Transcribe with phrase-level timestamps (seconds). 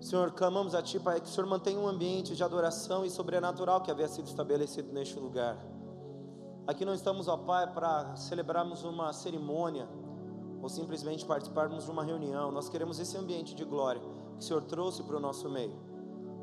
[0.00, 3.82] Senhor, clamamos a Ti, Pai, que o Senhor mantenha um ambiente de adoração e sobrenatural
[3.82, 5.58] que havia sido estabelecido neste lugar.
[6.66, 9.86] Aqui não estamos, ó Pai, para celebrarmos uma cerimônia
[10.62, 12.50] ou simplesmente participarmos de uma reunião.
[12.50, 15.78] Nós queremos esse ambiente de glória que o Senhor trouxe para o nosso meio,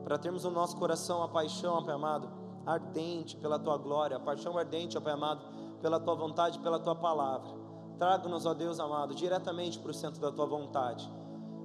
[0.03, 2.29] para termos no nosso coração a paixão, ó Pai amado,
[2.63, 5.43] ardente pela Tua glória, a paixão ardente, ó Pai amado,
[5.81, 7.49] pela Tua vontade, pela Tua palavra.
[7.97, 11.11] Traga-nos, ó Deus amado, diretamente para o centro da Tua vontade.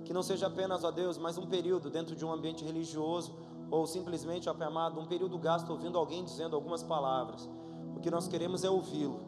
[0.05, 3.35] Que não seja apenas, ó Deus, mais um período dentro de um ambiente religioso
[3.71, 7.49] ou simplesmente, ó Pai amado, um período gasto ouvindo alguém dizendo algumas palavras.
[7.97, 9.21] O que nós queremos é ouvi-lo.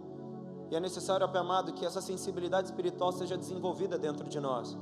[0.70, 4.76] E é necessário, ó Pai amado, que essa sensibilidade espiritual seja desenvolvida dentro de nós.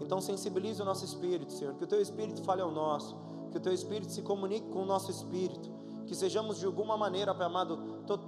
[0.00, 3.16] Então sensibilize o nosso espírito, Senhor, que o teu espírito fale ao nosso,
[3.50, 5.70] que o teu espírito se comunique com o nosso espírito,
[6.04, 7.78] que sejamos de alguma maneira, Pai amado,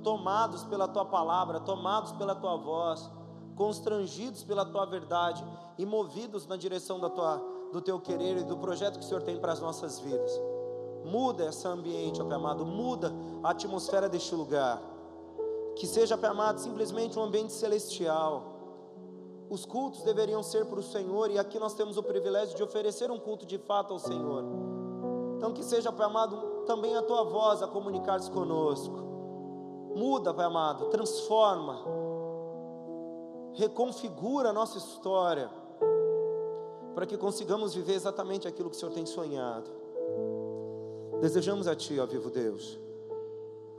[0.03, 3.11] tomados pela tua palavra, tomados pela tua voz,
[3.59, 5.45] constrangidos pela tua verdade
[5.77, 9.23] e movidos na direção da tua, do teu querer e do projeto que o Senhor
[9.23, 10.31] tem para as nossas vidas.
[11.05, 14.81] Muda esse ambiente, ó Pai amado, muda a atmosfera deste lugar.
[15.75, 18.45] Que seja, Pai amado, simplesmente um ambiente celestial.
[19.51, 23.11] Os cultos deveriam ser para o Senhor e aqui nós temos o privilégio de oferecer
[23.11, 24.45] um culto de fato ao Senhor.
[25.37, 29.09] Então que seja, Pai amado, também a tua voz a comunicar-se conosco.
[29.97, 31.98] Muda, Pai amado, transforma
[33.59, 35.51] reconfigura a nossa história,
[36.95, 39.69] para que consigamos viver exatamente aquilo que o Senhor tem sonhado.
[41.21, 42.79] Desejamos a Ti, ó vivo Deus,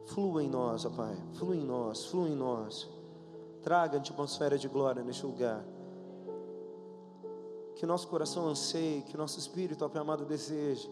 [0.07, 2.89] flua em nós, ó Pai, flua em nós, flua em nós,
[3.63, 5.65] traga a atmosfera de glória neste lugar.
[7.75, 10.91] Que nosso coração anseie, que nosso espírito, ó Pai amado, deseje.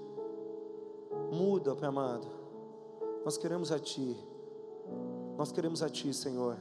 [1.30, 2.26] Muda, ó Pai amado.
[3.26, 4.18] Nós queremos a Ti.
[5.36, 6.58] Nós queremos a Ti, Senhor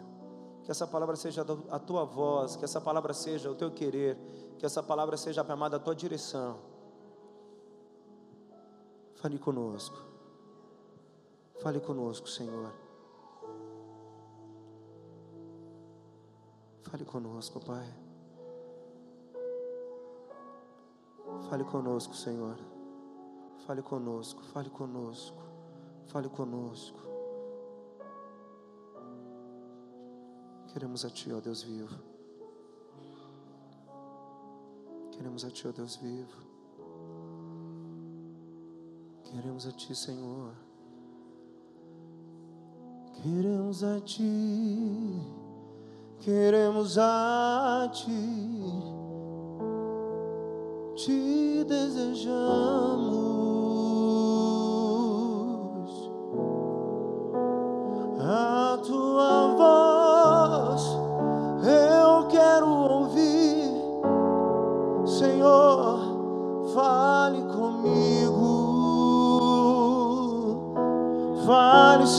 [0.67, 4.19] que essa palavra seja a tua voz, que essa palavra seja o teu querer,
[4.59, 6.59] que essa palavra seja, Pai amado, a tua direção.
[9.15, 9.97] Fale conosco,
[11.63, 12.73] fale conosco, Senhor.
[16.83, 17.87] Fale conosco, Pai.
[21.49, 22.57] Fale conosco, Senhor.
[23.69, 25.39] Fale conosco, fale conosco,
[26.07, 27.16] fale conosco.
[30.77, 31.97] Queremos a Ti, ó Deus vivo.
[35.11, 36.37] Queremos a Ti, ó Deus vivo.
[39.25, 40.53] Queremos a Ti, Senhor.
[43.15, 45.19] Queremos a Ti.
[46.21, 48.71] Queremos a Ti.
[50.95, 53.56] Te desejamos.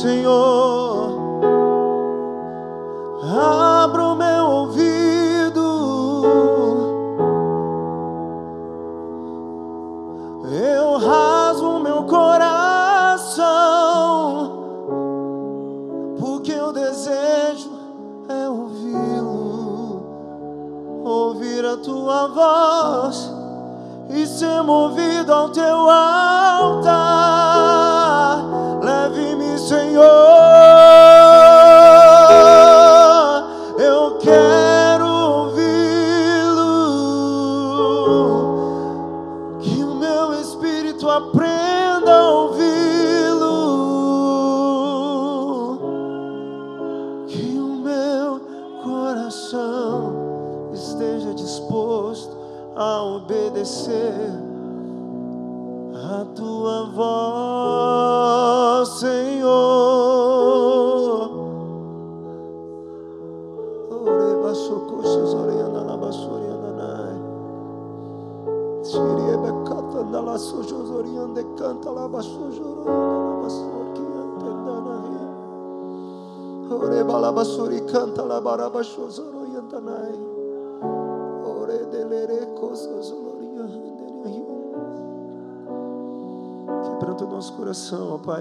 [0.08, 0.47] Senhor,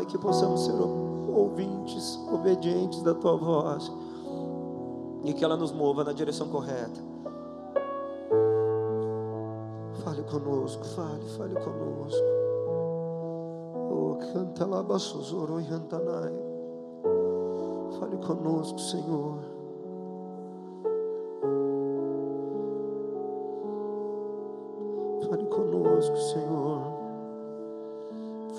[0.09, 3.93] que possamos ser ouvintes, obedientes da Tua voz
[5.25, 7.17] e que ela nos mova na direção correta.
[10.27, 12.25] conosco, fale, fale conosco.
[13.91, 14.67] Oh, canta
[15.99, 16.31] lá.
[17.99, 19.39] Fale conosco, Senhor.
[25.29, 26.66] Fale conosco, Senhor.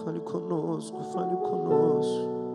[0.08, 2.47] Fale conosco, fale conosco.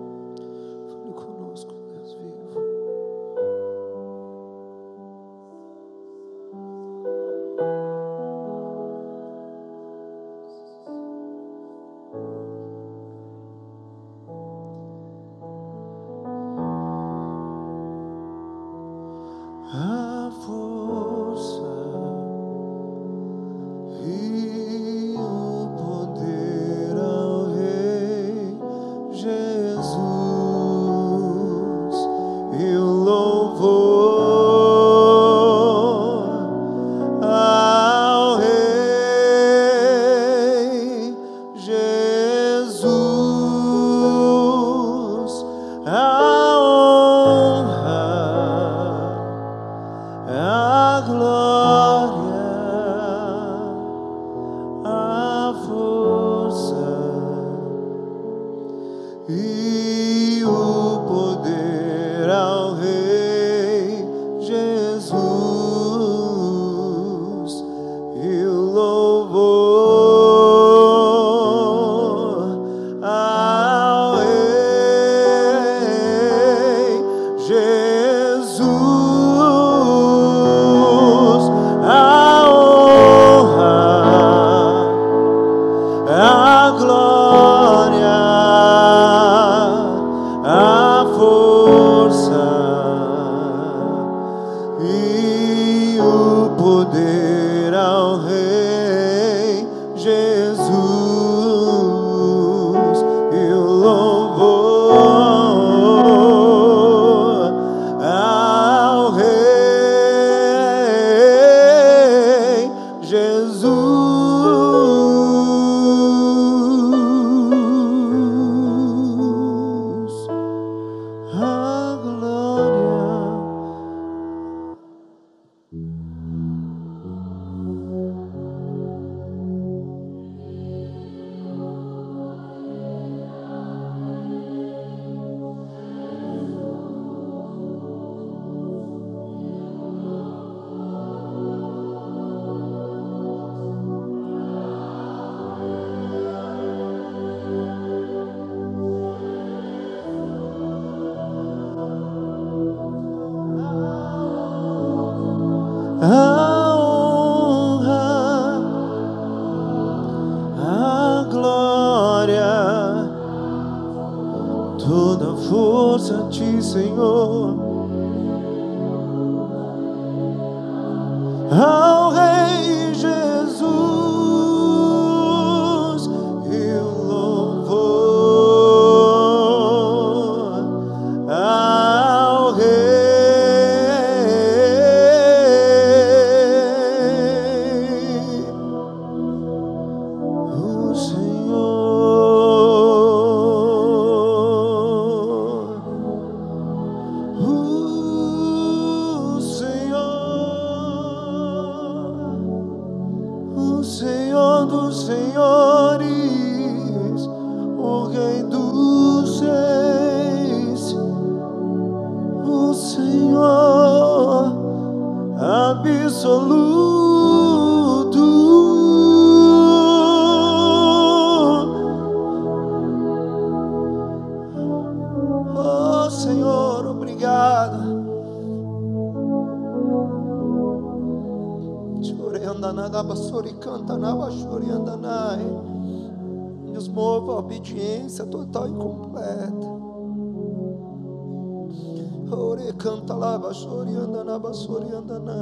[244.63, 245.42] Andana, basori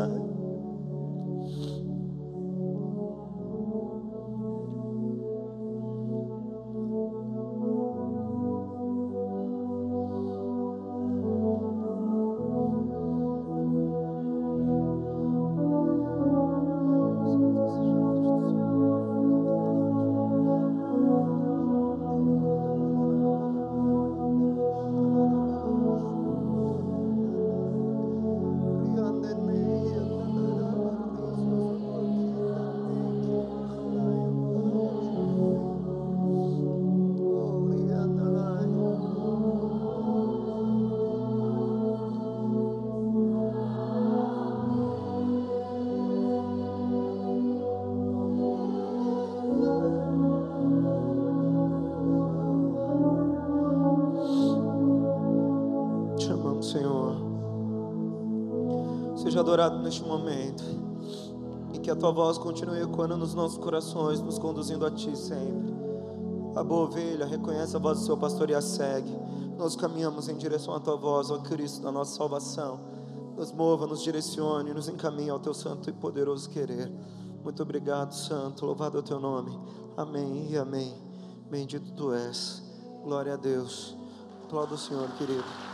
[59.61, 60.65] adorado neste momento.
[61.75, 65.75] E que a tua voz continue ecoando nos nossos corações, nos conduzindo a ti sempre.
[66.57, 69.17] A boa ovelha reconhece a voz do seu pastor e a segue.
[69.57, 72.81] Nós caminhamos em direção à tua voz, ó Cristo, da nossa salvação.
[73.37, 76.91] Nos mova, nos direcione, nos encaminhe ao teu santo e poderoso querer.
[77.45, 78.67] Muito obrigado, Santo.
[78.67, 79.57] Louvado é o teu nome.
[79.97, 80.93] Amém e amém.
[81.51, 82.63] Bendito tu és.
[83.05, 83.97] Glória a Deus.
[84.45, 85.70] Aplauda o Senhor, querido.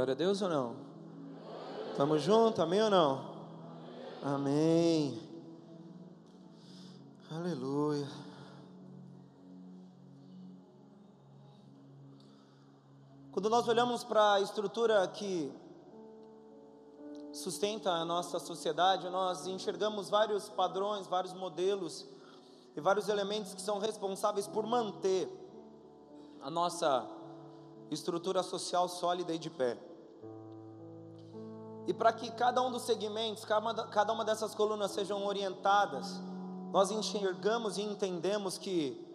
[0.00, 0.76] Glória a Deus ou não?
[1.90, 3.22] Estamos juntos, amém ou não?
[4.22, 5.20] Amém.
[7.30, 8.08] Aleluia.
[13.30, 15.52] Quando nós olhamos para a estrutura que
[17.30, 22.06] sustenta a nossa sociedade, nós enxergamos vários padrões, vários modelos
[22.74, 25.28] e vários elementos que são responsáveis por manter
[26.40, 27.06] a nossa
[27.90, 29.89] estrutura social sólida e de pé.
[31.90, 36.20] E para que cada um dos segmentos, cada uma dessas colunas sejam orientadas,
[36.70, 39.12] nós enxergamos e entendemos que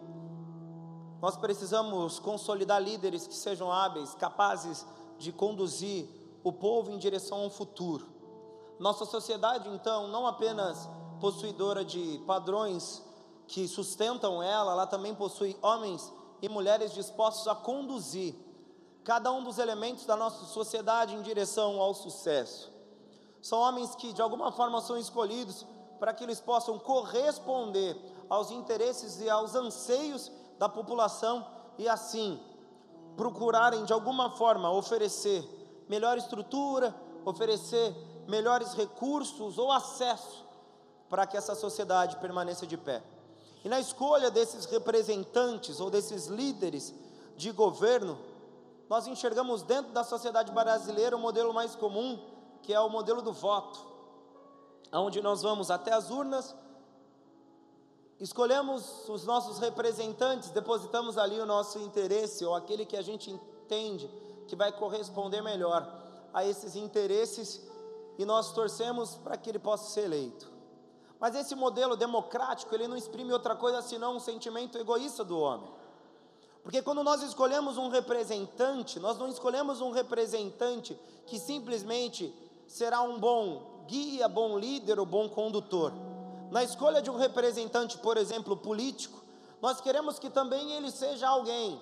[1.22, 4.84] nós precisamos consolidar líderes que sejam hábeis, capazes
[5.16, 6.06] de conduzir
[6.44, 8.06] o povo em direção a um futuro.
[8.78, 10.86] Nossa sociedade, então, não apenas
[11.18, 13.02] possuidora de padrões
[13.46, 18.34] que sustentam ela, ela também possui homens e mulheres dispostos a conduzir
[19.06, 22.72] cada um dos elementos da nossa sociedade em direção ao sucesso.
[23.40, 25.64] São homens que de alguma forma são escolhidos
[26.00, 27.96] para que eles possam corresponder
[28.28, 31.46] aos interesses e aos anseios da população
[31.78, 32.40] e assim
[33.16, 35.48] procurarem de alguma forma oferecer
[35.88, 36.92] melhor estrutura,
[37.24, 37.94] oferecer
[38.26, 40.44] melhores recursos ou acesso
[41.08, 43.04] para que essa sociedade permaneça de pé.
[43.64, 46.92] E na escolha desses representantes ou desses líderes
[47.36, 48.18] de governo,
[48.88, 52.18] nós enxergamos dentro da sociedade brasileira o modelo mais comum,
[52.62, 53.84] que é o modelo do voto,
[54.92, 56.54] onde nós vamos até as urnas,
[58.20, 64.08] escolhemos os nossos representantes, depositamos ali o nosso interesse, ou aquele que a gente entende
[64.46, 65.86] que vai corresponder melhor
[66.32, 67.66] a esses interesses,
[68.18, 70.50] e nós torcemos para que ele possa ser eleito.
[71.18, 75.70] Mas esse modelo democrático, ele não exprime outra coisa senão um sentimento egoísta do homem.
[76.66, 82.34] Porque quando nós escolhemos um representante, nós não escolhemos um representante que simplesmente
[82.66, 85.92] será um bom guia, bom líder ou bom condutor.
[86.50, 89.22] Na escolha de um representante, por exemplo, político,
[89.62, 91.80] nós queremos que também ele seja alguém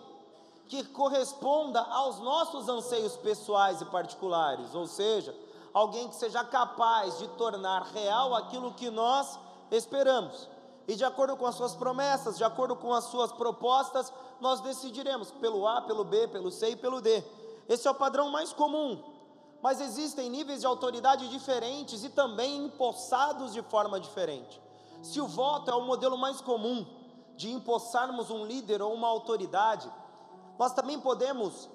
[0.69, 5.35] que corresponda aos nossos anseios pessoais e particulares, ou seja,
[5.73, 9.39] alguém que seja capaz de tornar real aquilo que nós
[9.71, 10.47] esperamos.
[10.87, 15.31] E de acordo com as suas promessas, de acordo com as suas propostas, nós decidiremos
[15.31, 17.25] pelo A, pelo B, pelo C e pelo D.
[17.69, 19.03] Esse é o padrão mais comum.
[19.63, 24.61] Mas existem níveis de autoridade diferentes e também empossados de forma diferente.
[25.03, 26.87] Se o voto é o modelo mais comum
[27.35, 29.91] de empossarmos um líder ou uma autoridade,
[30.59, 31.69] nós também podemos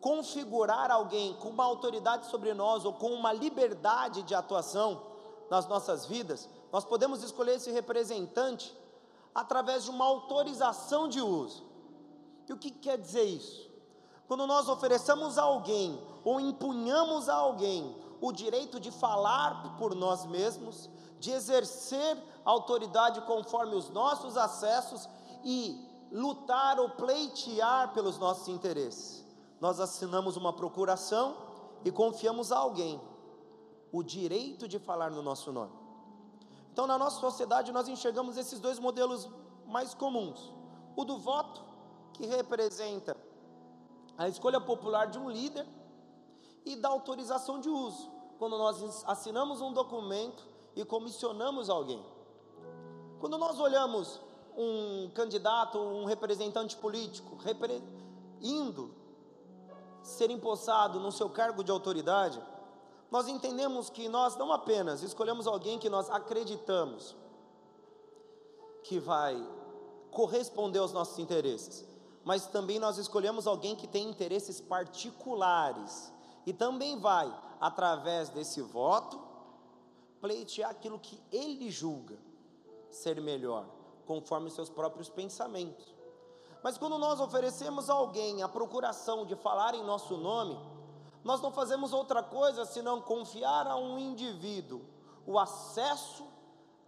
[0.00, 5.02] configurar alguém com uma autoridade sobre nós ou com uma liberdade de atuação
[5.50, 8.76] nas nossas vidas, nós podemos escolher esse representante
[9.34, 11.64] através de uma autorização de uso.
[12.48, 13.70] E o que quer dizer isso?
[14.26, 20.26] Quando nós oferecemos a alguém ou empunhamos a alguém o direito de falar por nós
[20.26, 25.08] mesmos, de exercer autoridade conforme os nossos acessos
[25.44, 29.20] e lutar ou pleitear pelos nossos interesses
[29.60, 31.36] nós assinamos uma procuração
[31.84, 33.00] e confiamos a alguém
[33.92, 35.72] o direito de falar no nosso nome.
[36.72, 39.28] Então, na nossa sociedade, nós enxergamos esses dois modelos
[39.66, 40.52] mais comuns:
[40.96, 41.62] o do voto,
[42.12, 43.16] que representa
[44.16, 45.66] a escolha popular de um líder,
[46.64, 50.46] e da autorização de uso, quando nós assinamos um documento
[50.76, 52.04] e comissionamos alguém.
[53.18, 54.20] Quando nós olhamos
[54.56, 57.82] um candidato, um representante político, repre
[58.40, 58.94] indo
[60.02, 62.42] ser empossado no seu cargo de autoridade,
[63.10, 67.16] nós entendemos que nós não apenas escolhemos alguém que nós acreditamos
[68.84, 69.36] que vai
[70.10, 71.86] corresponder aos nossos interesses,
[72.24, 76.12] mas também nós escolhemos alguém que tem interesses particulares
[76.46, 79.20] e também vai, através desse voto,
[80.20, 82.16] pleitear aquilo que ele julga
[82.88, 83.66] ser melhor,
[84.06, 85.94] conforme seus próprios pensamentos.
[86.62, 90.58] Mas quando nós oferecemos a alguém a procuração de falar em nosso nome,
[91.22, 94.82] nós não fazemos outra coisa senão confiar a um indivíduo
[95.26, 96.24] o acesso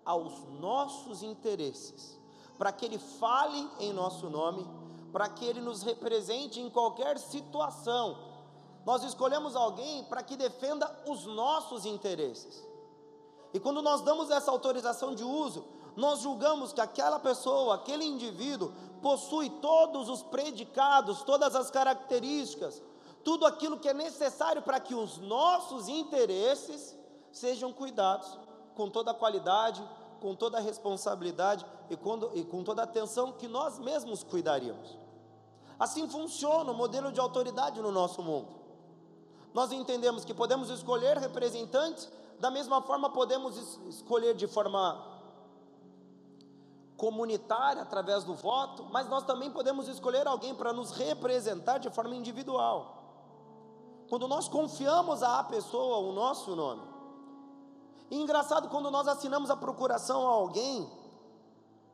[0.05, 2.19] aos nossos interesses,
[2.59, 4.67] para que Ele fale em nosso nome,
[5.13, 8.19] para que Ele nos represente em qualquer situação.
[8.85, 12.67] Nós escolhemos alguém para que defenda os nossos interesses.
[13.55, 18.73] E quando nós damos essa autorização de uso, nós julgamos que aquela pessoa, aquele indivíduo,
[19.03, 22.83] possui todos os predicados, todas as características,
[23.25, 26.97] tudo aquilo que é necessário para que os nossos interesses
[27.31, 28.39] sejam cuidados
[28.75, 29.83] com toda a qualidade,
[30.21, 34.99] com toda a responsabilidade e com, e com toda a atenção que nós mesmos cuidaríamos.
[35.79, 38.63] Assim funciona o modelo de autoridade no nosso mundo.
[39.53, 45.11] Nós entendemos que podemos escolher representantes, da mesma forma podemos es escolher de forma
[46.97, 52.15] comunitária através do voto, mas nós também podemos escolher alguém para nos representar de forma
[52.15, 53.02] individual.
[54.13, 56.83] Quando nós confiamos à pessoa o nosso nome,
[58.11, 60.87] e engraçado, quando nós assinamos a procuração a alguém,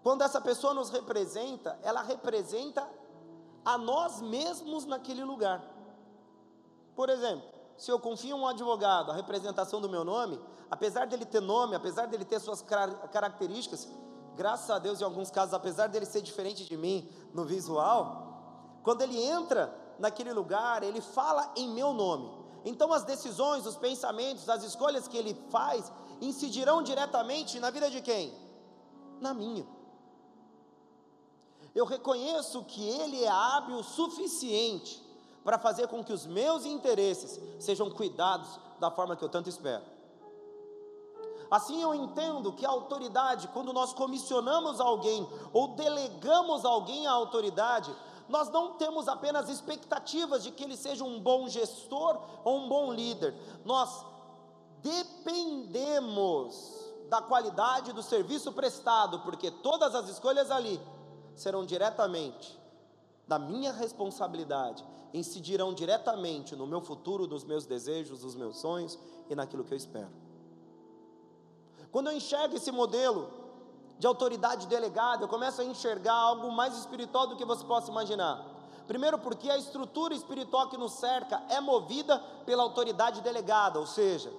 [0.02, 2.84] quando essa pessoa nos representa, ela representa
[3.64, 5.62] a nós mesmos naquele lugar.
[6.96, 11.24] Por exemplo, se eu confio em um advogado a representação do meu nome, apesar dele
[11.24, 12.62] ter nome, apesar dele ter suas
[13.12, 13.88] características,
[14.34, 19.02] graças a Deus, em alguns casos, apesar dele ser diferente de mim no visual, quando
[19.02, 22.30] ele entra naquele lugar, ele fala em meu nome.
[22.64, 28.00] Então as decisões, os pensamentos, as escolhas que ele faz, incidirão diretamente na vida de
[28.00, 28.34] quem?
[29.20, 29.66] Na minha.
[31.74, 35.02] Eu reconheço que Ele é hábil o suficiente
[35.44, 39.84] para fazer com que os meus interesses sejam cuidados da forma que eu tanto espero.
[41.50, 47.94] Assim eu entendo que a autoridade, quando nós comissionamos alguém ou delegamos alguém à autoridade,
[48.28, 52.92] nós não temos apenas expectativas de que ele seja um bom gestor ou um bom
[52.92, 54.04] líder, nós
[54.82, 56.76] dependemos
[57.08, 60.78] da qualidade do serviço prestado, porque todas as escolhas ali
[61.34, 62.58] serão diretamente
[63.26, 68.98] da minha responsabilidade, incidirão diretamente no meu futuro, nos meus desejos, nos meus sonhos
[69.28, 70.10] e naquilo que eu espero.
[71.90, 73.30] Quando eu enxergo esse modelo
[73.98, 78.44] de autoridade delegada, eu começo a enxergar algo mais espiritual do que você possa imaginar.
[78.86, 84.32] Primeiro, porque a estrutura espiritual que nos cerca é movida pela autoridade delegada, ou seja,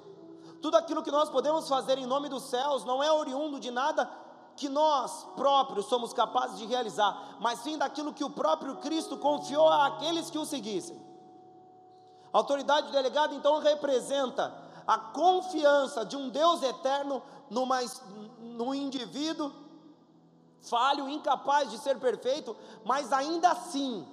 [0.62, 4.10] tudo aquilo que nós podemos fazer em nome dos céus não é oriundo de nada
[4.56, 9.70] que nós próprios somos capazes de realizar, mas sim daquilo que o próprio Cristo confiou
[9.70, 11.00] àqueles que o seguissem.
[12.34, 14.54] A autoridade delegada então representa
[14.86, 17.80] a confiança de um Deus eterno numa,
[18.60, 19.54] num indivíduo
[20.60, 24.06] falho, incapaz de ser perfeito, mas ainda assim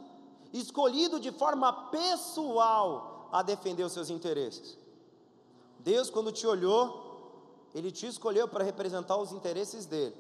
[0.53, 4.79] escolhido de forma pessoal a defender os seus interesses.
[5.81, 10.15] Deus, quando te olhou, Ele te escolheu para representar os interesses dele,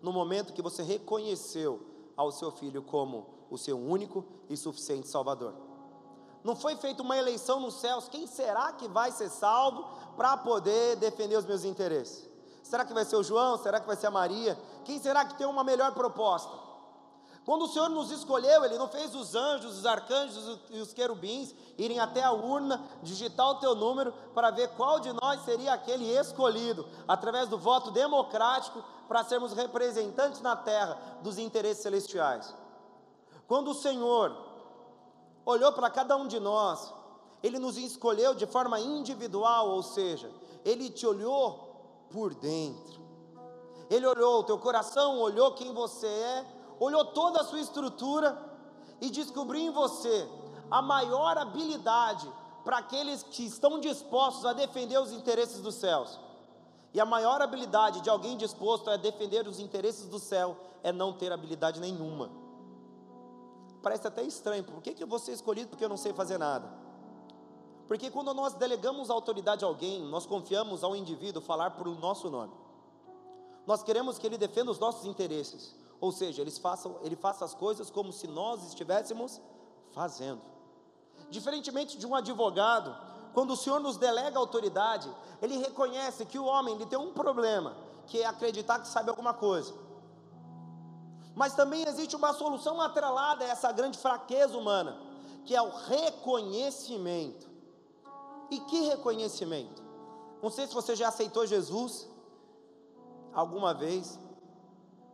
[0.00, 1.84] no momento que você reconheceu
[2.16, 5.52] ao seu filho como o seu único e suficiente Salvador.
[6.44, 9.84] Não foi feita uma eleição nos céus, quem será que vai ser salvo
[10.16, 12.32] para poder defender os meus interesses?
[12.64, 13.58] Será que vai ser o João?
[13.58, 14.58] Será que vai ser a Maria?
[14.86, 16.50] Quem será que tem uma melhor proposta?
[17.44, 21.54] Quando o Senhor nos escolheu, Ele não fez os anjos, os arcanjos e os querubins
[21.76, 26.06] irem até a urna, digitar o teu número para ver qual de nós seria aquele
[26.18, 32.54] escolhido, através do voto democrático, para sermos representantes na terra dos interesses celestiais.
[33.46, 34.34] Quando o Senhor
[35.44, 36.94] olhou para cada um de nós,
[37.42, 40.32] Ele nos escolheu de forma individual, ou seja,
[40.64, 41.73] Ele te olhou
[42.14, 43.02] por dentro.
[43.90, 46.46] Ele olhou o teu coração, olhou quem você é,
[46.78, 48.40] olhou toda a sua estrutura
[49.00, 50.26] e descobriu em você
[50.70, 52.32] a maior habilidade
[52.64, 56.20] para aqueles que estão dispostos a defender os interesses dos céus.
[56.94, 61.12] E a maior habilidade de alguém disposto a defender os interesses do céu é não
[61.12, 62.30] ter habilidade nenhuma.
[63.82, 66.38] Parece até estranho, por que, que eu vou ser escolhido porque eu não sei fazer
[66.38, 66.83] nada?
[67.86, 72.52] Porque quando nós delegamos autoridade a alguém, nós confiamos ao indivíduo falar por nosso nome.
[73.66, 75.74] Nós queremos que ele defenda os nossos interesses.
[76.00, 79.40] Ou seja, eles façam, ele faça as coisas como se nós estivéssemos
[79.92, 80.40] fazendo.
[81.30, 82.94] Diferentemente de um advogado,
[83.32, 87.76] quando o Senhor nos delega autoridade, ele reconhece que o homem ele tem um problema,
[88.06, 89.74] que é acreditar que sabe alguma coisa.
[91.34, 95.00] Mas também existe uma solução atrelada a essa grande fraqueza humana,
[95.44, 97.53] que é o reconhecimento.
[98.54, 99.82] E que reconhecimento?
[100.40, 102.08] Não sei se você já aceitou Jesus
[103.32, 104.16] alguma vez,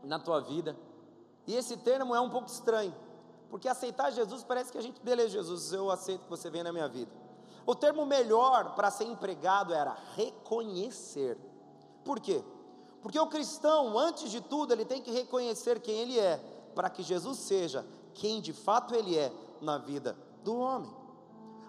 [0.02, 0.76] na tua vida.
[1.46, 2.94] E esse termo é um pouco estranho,
[3.48, 6.72] porque aceitar Jesus parece que a gente, beleza, Jesus, eu aceito que você venha na
[6.72, 7.10] minha vida.
[7.64, 11.38] O termo melhor para ser empregado era reconhecer.
[12.04, 12.44] Por quê?
[13.00, 16.36] Porque o cristão, antes de tudo, ele tem que reconhecer quem ele é,
[16.74, 20.99] para que Jesus seja quem de fato ele é na vida do homem.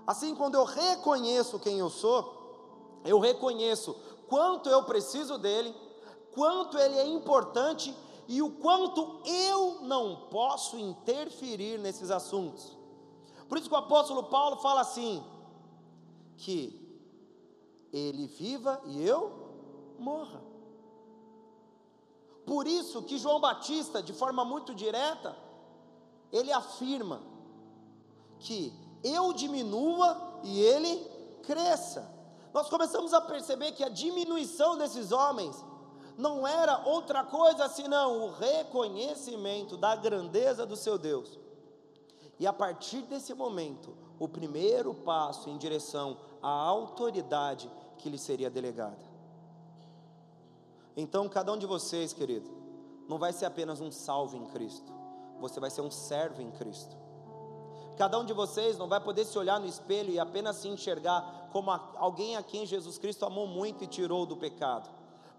[0.05, 3.95] Assim, quando eu reconheço quem eu sou, eu reconheço
[4.27, 5.75] quanto eu preciso dele,
[6.33, 7.95] quanto ele é importante
[8.27, 12.77] e o quanto eu não posso interferir nesses assuntos.
[13.47, 15.23] Por isso que o apóstolo Paulo fala assim:
[16.37, 16.79] que
[17.91, 19.31] ele viva e eu
[19.99, 20.41] morra.
[22.45, 25.37] Por isso que João Batista, de forma muito direta,
[26.31, 27.21] ele afirma
[28.39, 30.97] que eu diminua e ele
[31.43, 32.09] cresça.
[32.53, 35.63] Nós começamos a perceber que a diminuição desses homens
[36.17, 41.39] não era outra coisa senão o reconhecimento da grandeza do seu Deus.
[42.39, 48.49] E a partir desse momento, o primeiro passo em direção à autoridade que lhe seria
[48.49, 49.11] delegada.
[50.95, 52.49] Então, cada um de vocês, querido,
[53.07, 54.91] não vai ser apenas um salvo em Cristo,
[55.39, 57.00] você vai ser um servo em Cristo.
[58.01, 61.49] Cada um de vocês não vai poder se olhar no espelho e apenas se enxergar
[61.51, 64.89] como alguém a quem Jesus Cristo amou muito e tirou do pecado.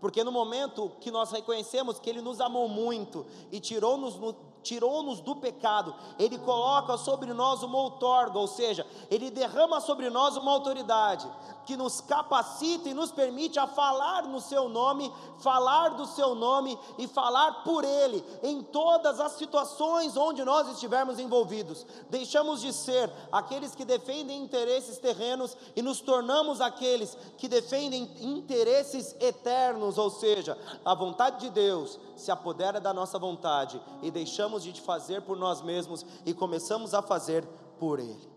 [0.01, 4.14] Porque no momento que nós reconhecemos que Ele nos amou muito e tirou-nos
[4.62, 10.37] tirou-nos do pecado, Ele coloca sobre nós uma outorga, ou seja, Ele derrama sobre nós
[10.37, 11.29] uma autoridade
[11.64, 16.79] que nos capacita e nos permite a falar no Seu nome, falar do Seu nome
[16.98, 21.87] e falar por Ele em todas as situações onde nós estivermos envolvidos.
[22.11, 29.16] Deixamos de ser aqueles que defendem interesses terrenos e nos tornamos aqueles que defendem interesses
[29.20, 34.81] eternos, ou seja, a vontade de Deus se apodera da nossa vontade e deixamos de
[34.81, 37.46] fazer por nós mesmos e começamos a fazer
[37.79, 38.33] por Ele.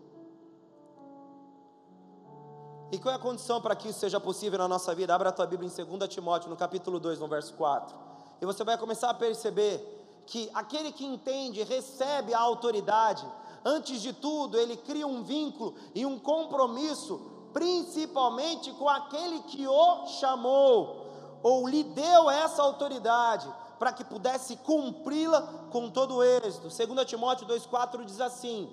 [2.92, 5.12] E qual é a condição para que isso seja possível na nossa vida?
[5.14, 7.96] Abra a tua Bíblia em 2 Timóteo, no capítulo 2, no verso 4.
[8.40, 13.26] E você vai começar a perceber que aquele que entende, recebe a autoridade,
[13.64, 17.20] antes de tudo, ele cria um vínculo e um compromisso,
[17.52, 21.06] principalmente com aquele que o chamou,
[21.42, 26.68] ou lhe deu essa autoridade para que pudesse cumpri-la com todo o êxito.
[26.68, 28.72] 2 Timóteo 2,4 diz assim: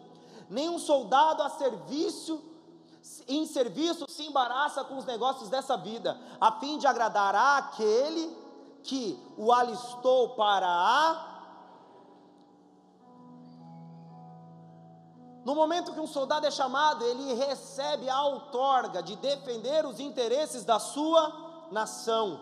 [0.50, 2.53] Nenhum soldado a serviço,
[3.28, 8.36] em serviço se embaraça com os negócios dessa vida, a fim de agradar àquele
[8.84, 11.34] que o alistou para a.
[15.46, 20.64] No momento que um soldado é chamado, ele recebe a outorga de defender os interesses
[20.64, 22.40] da sua nação.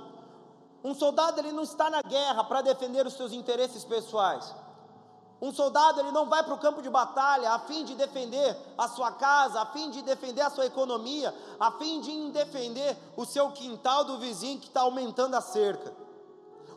[0.84, 4.54] Um soldado ele não está na guerra para defender os seus interesses pessoais.
[5.41, 8.88] Um soldado ele não vai para o campo de batalha a fim de defender a
[8.88, 13.49] sua casa, a fim de defender a sua economia, a fim de defender o seu
[13.51, 15.95] quintal do vizinho que está aumentando a cerca.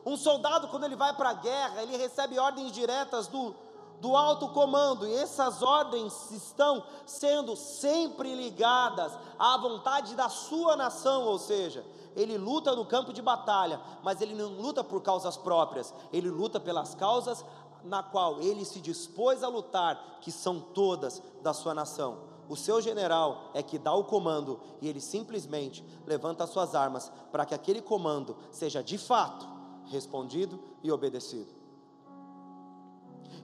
[0.07, 3.55] Um soldado, quando ele vai para a guerra, ele recebe ordens diretas do,
[4.01, 11.25] do alto comando, e essas ordens estão sendo sempre ligadas à vontade da sua nação,
[11.25, 11.85] ou seja,
[12.17, 16.61] ele luta no campo de batalha, mas ele não luta por causas próprias, ele luta
[16.61, 17.45] pelas causas
[17.85, 22.19] na qual ele se dispôs a lutar, que são todas da sua nação.
[22.49, 27.11] O seu general é que dá o comando e ele simplesmente levanta as suas armas
[27.31, 29.47] para que aquele comando seja de fato
[29.87, 31.53] respondido e obedecido.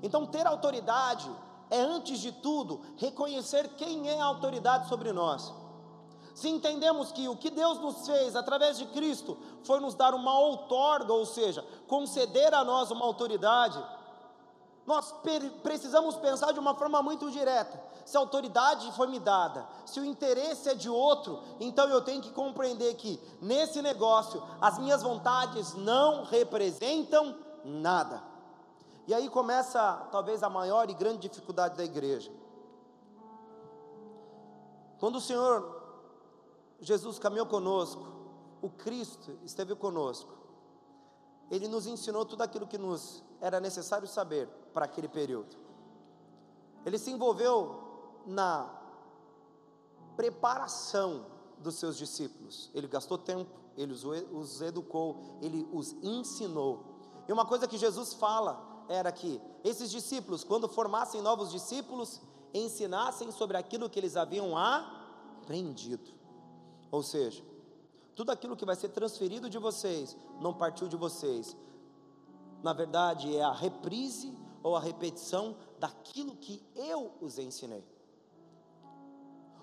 [0.02, 1.30] Então, ter autoridade
[1.70, 5.52] é, antes de tudo, reconhecer quem é a autoridade sobre nós.
[6.34, 10.38] Se entendemos que o que Deus nos fez através de Cristo foi nos dar uma
[10.38, 13.82] outorga, ou seja, conceder a nós uma autoridade,
[14.86, 15.14] nós
[15.62, 17.80] precisamos pensar de uma forma muito direta.
[18.04, 22.20] Se a autoridade foi me dada, se o interesse é de outro, então eu tenho
[22.22, 28.22] que compreender que nesse negócio as minhas vontades não representam nada.
[29.06, 32.32] E aí começa talvez a maior e grande dificuldade da igreja.
[34.98, 35.80] Quando o Senhor
[36.80, 38.06] Jesus caminhou conosco,
[38.62, 40.32] o Cristo esteve conosco.
[41.50, 45.56] Ele nos ensinou tudo aquilo que nos era necessário saber para aquele período.
[46.84, 48.70] Ele se envolveu na
[50.16, 51.26] preparação
[51.58, 52.70] dos seus discípulos.
[52.74, 56.84] Ele gastou tempo, ele os educou, ele os ensinou.
[57.28, 62.20] E uma coisa que Jesus fala era que esses discípulos, quando formassem novos discípulos,
[62.52, 66.10] ensinassem sobre aquilo que eles haviam aprendido.
[66.90, 67.44] Ou seja,
[68.16, 71.56] tudo aquilo que vai ser transferido de vocês não partiu de vocês.
[72.62, 77.84] Na verdade, é a reprise ou a repetição daquilo que eu os ensinei.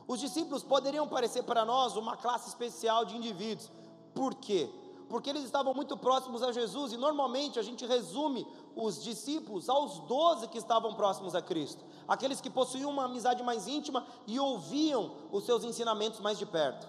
[0.07, 3.71] Os discípulos poderiam parecer para nós uma classe especial de indivíduos.
[4.13, 4.69] Por quê?
[5.09, 9.99] porque eles estavam muito próximos a Jesus, e normalmente a gente resume os discípulos aos
[9.99, 15.11] doze que estavam próximos a Cristo, aqueles que possuíam uma amizade mais íntima e ouviam
[15.31, 16.87] os seus ensinamentos mais de perto.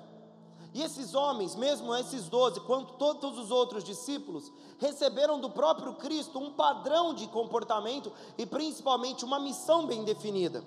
[0.74, 6.38] E esses homens, mesmo esses doze, quanto todos os outros discípulos, receberam do próprio Cristo
[6.38, 10.62] um padrão de comportamento e principalmente uma missão bem definida.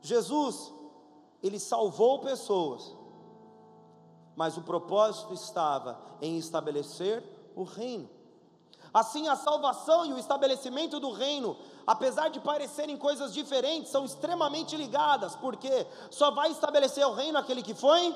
[0.00, 0.72] Jesus,
[1.42, 2.94] ele salvou pessoas,
[4.36, 7.24] mas o propósito estava em estabelecer
[7.56, 8.08] o reino.
[8.92, 14.76] Assim, a salvação e o estabelecimento do reino, apesar de parecerem coisas diferentes, são extremamente
[14.76, 18.14] ligadas, porque só vai estabelecer o reino aquele que foi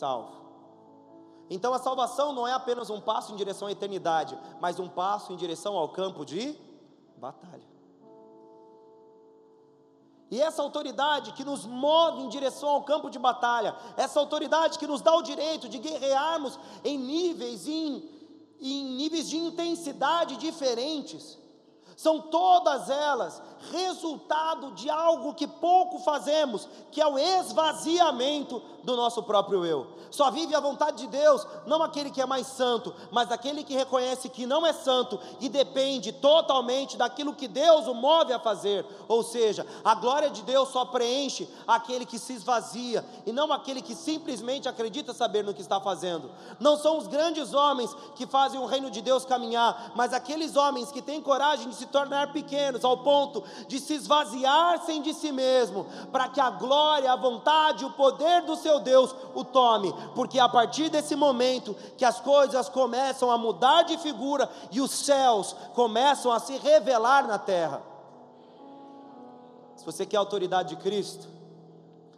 [0.00, 0.40] salvo.
[1.48, 5.32] Então, a salvação não é apenas um passo em direção à eternidade, mas um passo
[5.32, 6.56] em direção ao campo de
[7.16, 7.68] batalha.
[10.30, 14.86] E essa autoridade que nos move em direção ao campo de batalha, essa autoridade que
[14.86, 18.08] nos dá o direito de guerrearmos em níveis, em,
[18.60, 21.36] em níveis de intensidade diferentes,
[21.96, 23.42] são todas elas
[23.72, 29.86] resultado de algo que pouco fazemos, que é o esvaziamento do nosso próprio eu.
[30.10, 33.74] Só vive a vontade de Deus, não aquele que é mais santo, mas aquele que
[33.74, 38.84] reconhece que não é santo e depende totalmente daquilo que Deus o move a fazer.
[39.06, 43.80] Ou seja, a glória de Deus só preenche aquele que se esvazia e não aquele
[43.80, 46.30] que simplesmente acredita saber no que está fazendo.
[46.58, 50.90] Não são os grandes homens que fazem o reino de Deus caminhar, mas aqueles homens
[50.90, 55.86] que têm coragem de se tornar pequenos ao ponto de se esvaziar-se de si mesmo,
[56.10, 60.42] para que a glória, a vontade, o poder do seu Deus o tome, porque é
[60.42, 65.54] a partir desse momento que as coisas começam a mudar de figura e os céus
[65.74, 67.82] começam a se revelar na terra.
[69.76, 71.26] Se você quer a autoridade de Cristo,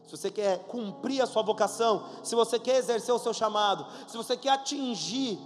[0.05, 4.17] se você quer cumprir a sua vocação, se você quer exercer o seu chamado, se
[4.17, 5.39] você quer atingir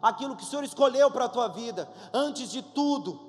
[0.00, 3.27] aquilo que o Senhor escolheu para a tua vida, antes de tudo,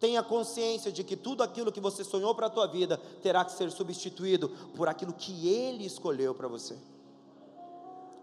[0.00, 3.52] Tenha consciência de que tudo aquilo que você sonhou para a tua vida terá que
[3.52, 6.76] ser substituído por aquilo que Ele escolheu para você.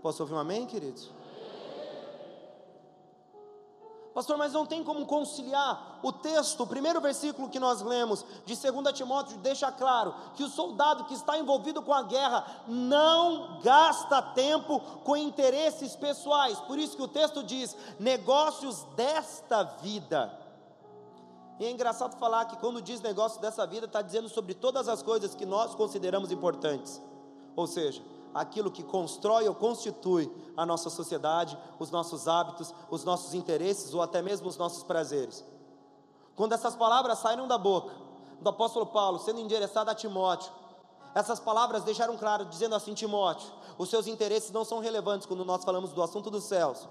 [0.01, 1.11] Posso ouvir um amém, queridos?
[4.15, 8.55] Pastor, mas não tem como conciliar o texto, o primeiro versículo que nós lemos de
[8.55, 14.21] 2 Timóteo deixa claro que o soldado que está envolvido com a guerra não gasta
[14.21, 16.57] tempo com interesses pessoais.
[16.61, 20.44] Por isso que o texto diz: negócios desta vida
[21.59, 25.01] e é engraçado falar que quando diz negócio dessa vida, está dizendo sobre todas as
[25.01, 27.01] coisas que nós consideramos importantes.
[27.55, 33.33] Ou seja, aquilo que constrói ou constitui a nossa sociedade, os nossos hábitos, os nossos
[33.33, 35.45] interesses ou até mesmo os nossos prazeres.
[36.35, 37.93] Quando essas palavras saíram da boca
[38.41, 40.51] do apóstolo Paulo, sendo endereçada a Timóteo,
[41.13, 45.63] essas palavras deixaram claro, dizendo assim: Timóteo, os seus interesses não são relevantes quando nós
[45.63, 46.85] falamos do assunto dos céus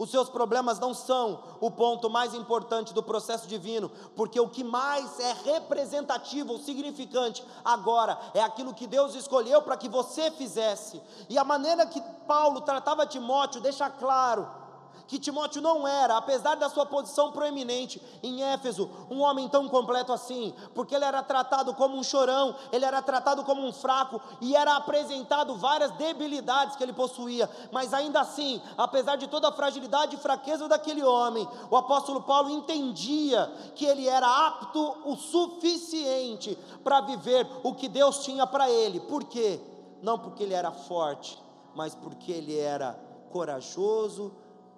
[0.00, 4.64] os seus problemas não são o ponto mais importante do processo divino, porque o que
[4.64, 11.02] mais é representativo significante agora é aquilo que Deus escolheu para que você fizesse.
[11.28, 14.59] E a maneira que Paulo tratava Timóteo deixa claro
[15.06, 20.12] que Timóteo não era, apesar da sua posição proeminente em Éfeso, um homem tão completo
[20.12, 24.54] assim, porque ele era tratado como um chorão, ele era tratado como um fraco e
[24.54, 30.14] era apresentado várias debilidades que ele possuía, mas ainda assim, apesar de toda a fragilidade
[30.14, 37.00] e fraqueza daquele homem, o apóstolo Paulo entendia que ele era apto o suficiente para
[37.00, 39.00] viver o que Deus tinha para ele.
[39.00, 39.60] Por quê?
[40.02, 41.36] Não porque ele era forte,
[41.74, 42.98] mas porque ele era
[43.30, 44.32] corajoso,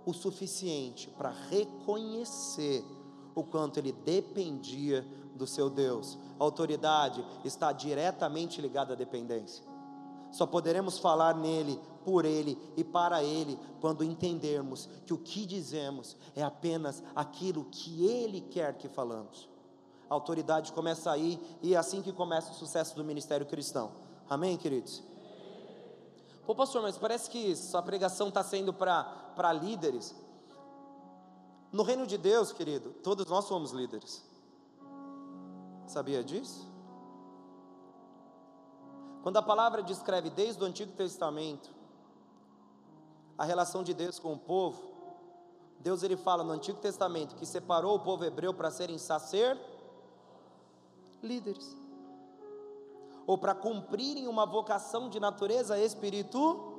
[0.05, 2.85] o suficiente para reconhecer
[3.35, 6.19] o quanto ele dependia do seu Deus.
[6.39, 9.65] A autoridade está diretamente ligada à dependência.
[10.31, 16.17] Só poderemos falar nele, por ele e para ele, quando entendermos que o que dizemos
[16.35, 19.49] é apenas aquilo que ele quer que falamos.
[20.09, 23.93] A autoridade começa aí e é assim que começa o sucesso do ministério cristão.
[24.29, 25.03] Amém, queridos?
[26.53, 30.15] Pô, pastor, mas parece que sua pregação está sendo para líderes.
[31.73, 34.23] No reino de Deus, querido, todos nós somos líderes.
[35.87, 36.71] Sabia disso?
[39.23, 41.71] Quando a palavra descreve desde o Antigo Testamento
[43.39, 44.83] a relação de Deus com o povo,
[45.81, 49.59] Deus ele fala no Antigo Testamento que separou o povo hebreu para serem sacer
[51.23, 51.82] líderes
[53.27, 56.73] ou para cumprirem uma vocação de natureza espiritual.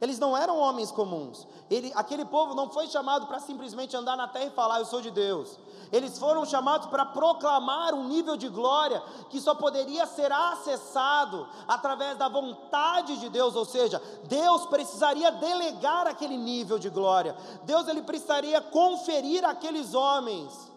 [0.00, 1.46] Eles não eram homens comuns.
[1.68, 5.02] Ele, aquele povo não foi chamado para simplesmente andar na terra e falar, eu sou
[5.02, 5.58] de Deus.
[5.92, 12.16] Eles foram chamados para proclamar um nível de glória que só poderia ser acessado através
[12.16, 17.36] da vontade de Deus, ou seja, Deus precisaria delegar aquele nível de glória.
[17.64, 20.69] Deus ele precisaria conferir àqueles homens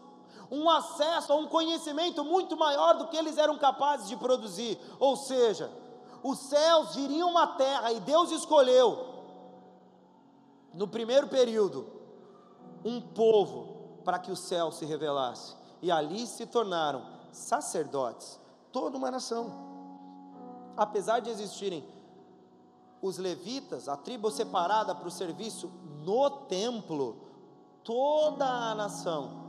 [0.54, 4.80] um acesso a um conhecimento muito maior do que eles eram capazes de produzir.
[5.00, 5.72] Ou seja,
[6.22, 9.14] os céus viriam uma terra e Deus escolheu
[10.72, 11.88] no primeiro período,
[12.86, 15.56] um povo para que o céu se revelasse.
[15.82, 18.40] E ali se tornaram sacerdotes,
[18.72, 19.52] toda uma nação.
[20.78, 21.84] Apesar de existirem
[23.02, 25.72] os levitas, a tribo separada para o serviço
[26.04, 27.18] no templo,
[27.84, 29.43] toda a nação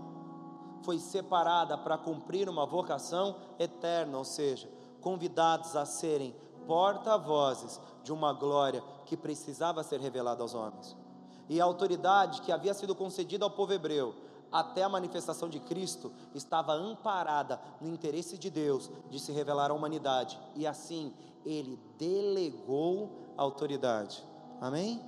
[0.85, 4.71] foi separada para cumprir uma vocação eterna, ou seja,
[5.01, 6.35] convidados a serem
[6.67, 11.05] porta-vozes de uma glória que precisava ser revelada aos homens
[11.49, 14.15] e a autoridade que havia sido concedida ao povo hebreu
[14.51, 19.75] até a manifestação de Cristo estava amparada no interesse de Deus de se revelar à
[19.75, 21.13] humanidade, e assim
[21.45, 24.25] ele delegou a autoridade.
[24.61, 25.03] Amém?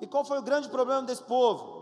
[0.00, 1.79] E qual foi o grande problema desse povo?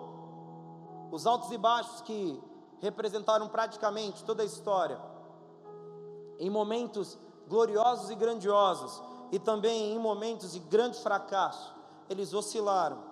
[1.11, 2.41] Os altos e baixos que
[2.81, 5.01] representaram praticamente toda a história,
[6.39, 7.19] em momentos
[7.49, 11.75] gloriosos e grandiosos, e também em momentos de grande fracasso,
[12.09, 13.03] eles oscilaram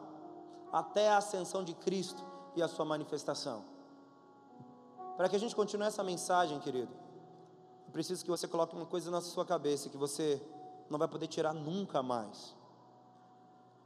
[0.72, 2.22] até a ascensão de Cristo
[2.54, 3.64] e a sua manifestação.
[5.16, 6.92] Para que a gente continue essa mensagem, querido,
[7.86, 10.42] eu preciso que você coloque uma coisa na sua cabeça que você
[10.90, 12.54] não vai poder tirar nunca mais.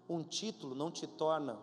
[0.09, 1.57] Um título não te torna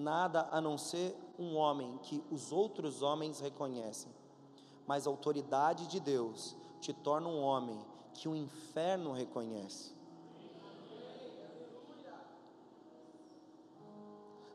[0.00, 4.10] nada a não ser um homem que os outros homens reconhecem,
[4.86, 7.78] mas a autoridade de Deus te torna um homem
[8.12, 9.94] que o inferno reconhece.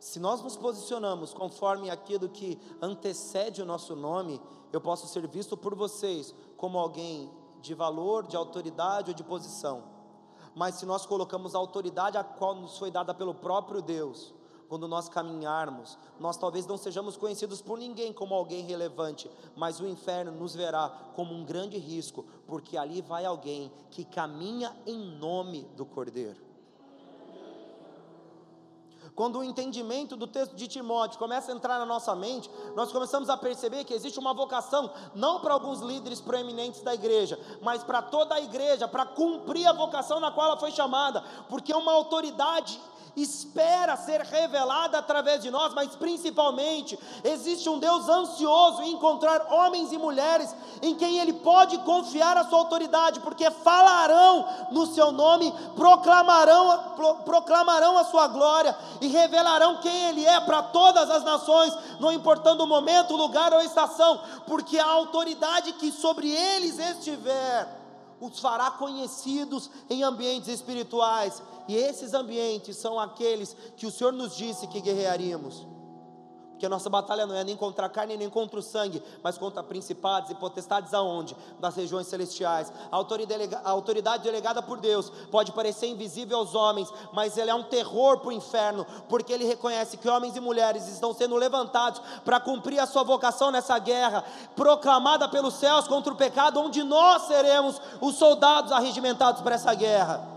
[0.05, 4.39] Se nós nos posicionamos conforme aquilo que antecede o nosso nome,
[4.71, 9.83] eu posso ser visto por vocês como alguém de valor, de autoridade ou de posição.
[10.53, 14.34] Mas se nós colocamos a autoridade a qual nos foi dada pelo próprio Deus,
[14.67, 19.87] quando nós caminharmos, nós talvez não sejamos conhecidos por ninguém como alguém relevante, mas o
[19.87, 25.63] inferno nos verá como um grande risco, porque ali vai alguém que caminha em nome
[25.75, 26.45] do Cordeiro.
[29.15, 33.29] Quando o entendimento do texto de Timóteo começa a entrar na nossa mente, nós começamos
[33.29, 38.01] a perceber que existe uma vocação, não para alguns líderes proeminentes da igreja, mas para
[38.01, 41.93] toda a igreja, para cumprir a vocação na qual ela foi chamada, porque é uma
[41.93, 42.77] autoridade
[43.15, 49.91] espera ser revelada através de nós, mas principalmente existe um Deus ansioso em encontrar homens
[49.91, 55.53] e mulheres em quem Ele pode confiar a sua autoridade, porque falarão no seu nome,
[55.75, 61.73] proclamarão, pro, proclamarão a sua glória e revelarão quem Ele é para todas as nações,
[61.99, 67.84] não importando o momento, lugar ou estação, porque a autoridade que sobre eles estiver
[68.19, 71.41] os fará conhecidos em ambientes espirituais.
[71.67, 75.74] E esses ambientes são aqueles que o Senhor nos disse que guerrearíamos.
[76.55, 79.37] Porque a nossa batalha não é nem contra a carne nem contra o sangue, mas
[79.37, 81.35] contra principados e potestades aonde?
[81.59, 82.71] Nas regiões celestiais.
[82.89, 87.55] A autoridade, a autoridade delegada por Deus pode parecer invisível aos homens, mas ele é
[87.55, 92.01] um terror para o inferno, porque ele reconhece que homens e mulheres estão sendo levantados
[92.23, 94.23] para cumprir a sua vocação nessa guerra,
[94.55, 100.34] proclamada pelos céus contra o pecado, onde nós seremos os soldados arregimentados para essa guerra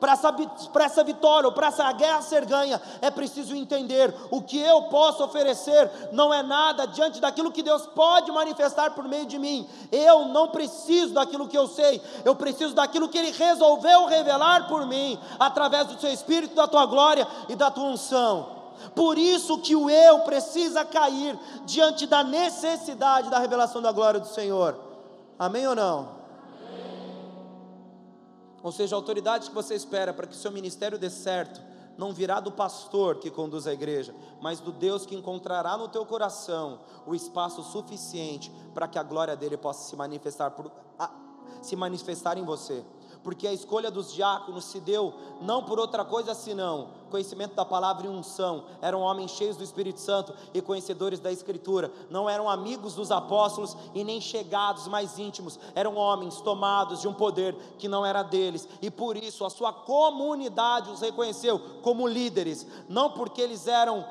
[0.00, 0.34] para essa,
[0.80, 5.90] essa vitória, para essa guerra ser ganha, é preciso entender o que eu posso oferecer
[6.12, 9.68] não é nada diante daquilo que Deus pode manifestar por meio de mim.
[9.90, 14.86] Eu não preciso daquilo que eu sei, eu preciso daquilo que Ele resolveu revelar por
[14.86, 18.58] mim, através do Seu Espírito, da Tua glória e da Tua unção.
[18.94, 24.28] Por isso que o eu precisa cair diante da necessidade da revelação da glória do
[24.28, 24.78] Senhor.
[25.36, 26.17] Amém ou não?
[28.68, 31.58] Ou seja, a autoridade que você espera para que o seu ministério dê certo,
[31.96, 36.04] não virá do pastor que conduz a igreja, mas do Deus que encontrará no teu
[36.04, 41.10] coração o espaço suficiente para que a glória dele possa se manifestar, por, a,
[41.62, 42.84] se manifestar em você
[43.22, 48.06] porque a escolha dos diáconos se deu não por outra coisa senão conhecimento da palavra
[48.06, 48.64] e unção.
[48.80, 51.90] Eram homens cheios do Espírito Santo e conhecedores da Escritura.
[52.10, 55.58] Não eram amigos dos apóstolos e nem chegados mais íntimos.
[55.74, 58.68] Eram homens tomados de um poder que não era deles.
[58.80, 64.04] E por isso a sua comunidade os reconheceu como líderes, não porque eles eram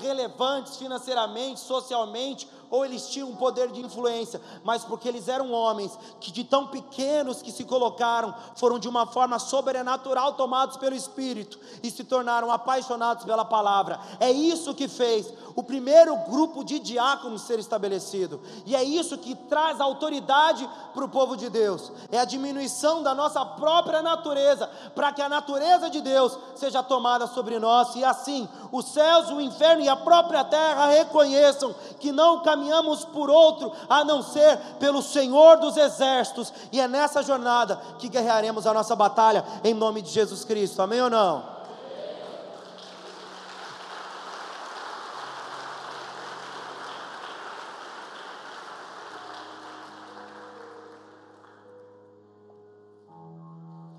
[0.00, 6.30] relevantes financeiramente, socialmente ou eles tinham poder de influência, mas porque eles eram homens que
[6.30, 11.90] de tão pequenos que se colocaram, foram de uma forma sobrenatural tomados pelo Espírito e
[11.90, 14.00] se tornaram apaixonados pela palavra.
[14.20, 18.40] É isso que fez o primeiro grupo de diáconos ser estabelecido.
[18.64, 21.90] E é isso que traz autoridade para o povo de Deus.
[22.12, 27.26] É a diminuição da nossa própria natureza, para que a natureza de Deus seja tomada
[27.26, 32.40] sobre nós e assim os céus, o inferno e a própria terra reconheçam que não
[32.58, 36.52] caminhamos por outro a não ser pelo Senhor dos exércitos.
[36.72, 40.82] E é nessa jornada que guerrearemos a nossa batalha em nome de Jesus Cristo.
[40.82, 41.58] Amém ou não?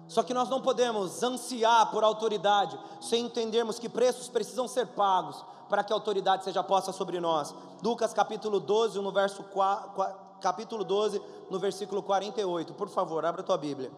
[0.07, 5.45] Só que nós não podemos ansiar por autoridade sem entendermos que preços precisam ser pagos
[5.70, 7.54] para que a autoridade seja posta sobre nós.
[7.84, 12.74] Lucas capítulo 12, no verso 4, capítulo 12, no versículo 48.
[12.74, 13.92] Por favor, abra a tua Bíblia.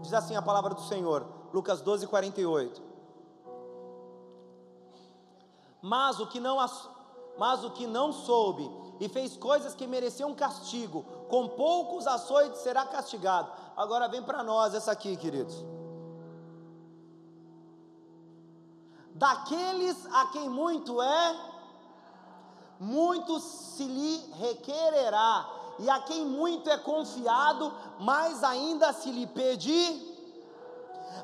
[0.00, 2.82] Diz assim a palavra do Senhor, Lucas 12, 48.
[5.82, 6.56] Mas o que não,
[7.38, 8.68] mas o que não soube
[8.98, 13.50] e fez coisas que mereciam castigo, com poucos açoites será castigado.
[13.76, 15.64] Agora vem para nós essa aqui, queridos.
[19.18, 21.36] Daqueles a quem muito é,
[22.78, 25.48] muito se lhe requererá,
[25.80, 30.06] e a quem muito é confiado, mais ainda se lhe pedir.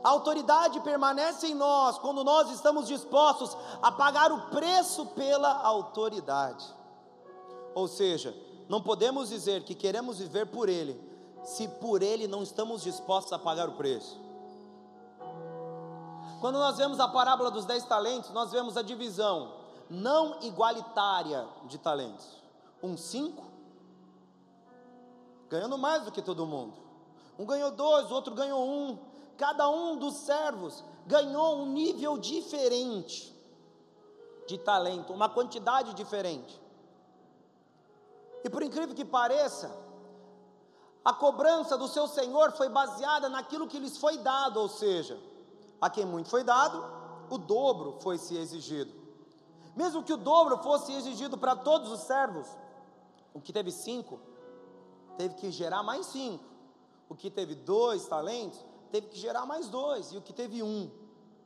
[0.03, 6.65] A autoridade permanece em nós quando nós estamos dispostos a pagar o preço pela autoridade.
[7.77, 8.35] Ou seja,
[8.69, 11.01] não podemos dizer que queremos viver por Ele,
[11.45, 14.24] se por ele não estamos dispostos a pagar o preço.
[16.45, 19.55] Quando nós vemos a parábola dos dez talentos, nós vemos a divisão
[19.89, 22.29] não igualitária de talentos.
[22.83, 23.43] Um cinco,
[25.49, 26.75] ganhando mais do que todo mundo.
[27.39, 28.99] Um ganhou dois, o outro ganhou um.
[29.39, 33.35] Cada um dos servos ganhou um nível diferente
[34.47, 36.61] de talento, uma quantidade diferente.
[38.45, 39.75] E por incrível que pareça,
[41.03, 45.19] a cobrança do seu senhor foi baseada naquilo que lhes foi dado, ou seja,
[45.85, 46.83] a quem muito foi dado,
[47.29, 48.91] o dobro foi se exigido.
[49.77, 52.47] Mesmo que o dobro fosse exigido para todos os servos,
[53.35, 54.19] o que teve cinco,
[55.19, 56.43] teve que gerar mais cinco.
[57.07, 60.11] O que teve dois talentos, teve que gerar mais dois.
[60.11, 60.91] E o que teve um,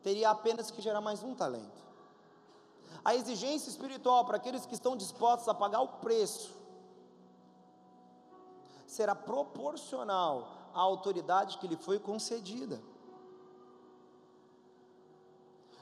[0.05, 1.83] teria apenas que gerar mais um talento.
[3.05, 6.55] A exigência espiritual para aqueles que estão dispostos a pagar o preço
[8.87, 12.81] será proporcional à autoridade que lhe foi concedida.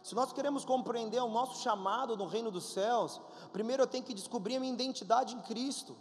[0.07, 3.21] Se nós queremos compreender o nosso chamado no reino dos céus,
[3.53, 5.97] primeiro eu tenho que descobrir a minha identidade em Cristo.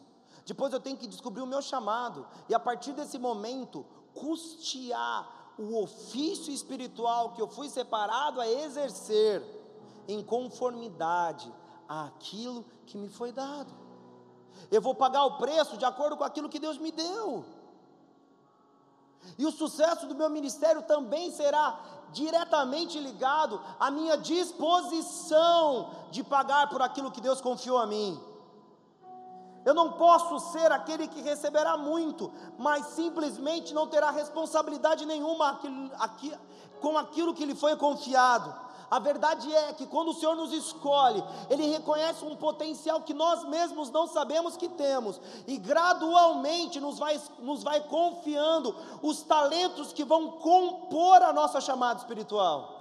[0.45, 2.27] Depois eu tenho que descobrir o meu chamado.
[2.47, 3.83] E a partir desse momento,
[4.13, 9.41] custear o ofício espiritual que eu fui separado a exercer
[10.07, 11.51] em conformidade
[11.89, 13.73] àquilo que me foi dado.
[14.69, 17.43] Eu vou pagar o preço de acordo com aquilo que Deus me deu.
[19.37, 21.79] E o sucesso do meu ministério também será
[22.11, 28.19] diretamente ligado à minha disposição de pagar por aquilo que Deus confiou a mim.
[29.65, 35.59] Eu não posso ser aquele que receberá muito, mas simplesmente não terá responsabilidade nenhuma
[36.79, 38.53] com aquilo que lhe foi confiado.
[38.89, 43.43] A verdade é que quando o Senhor nos escolhe, Ele reconhece um potencial que nós
[43.45, 50.03] mesmos não sabemos que temos, e gradualmente nos vai, nos vai confiando os talentos que
[50.03, 52.73] vão compor a nossa chamada espiritual.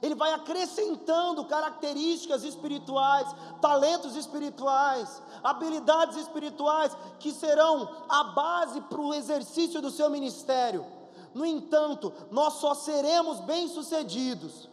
[0.00, 3.26] Ele vai acrescentando características espirituais,
[3.60, 10.86] talentos espirituais, habilidades espirituais que serão a base para o exercício do seu ministério.
[11.34, 14.71] No entanto, nós só seremos bem-sucedidos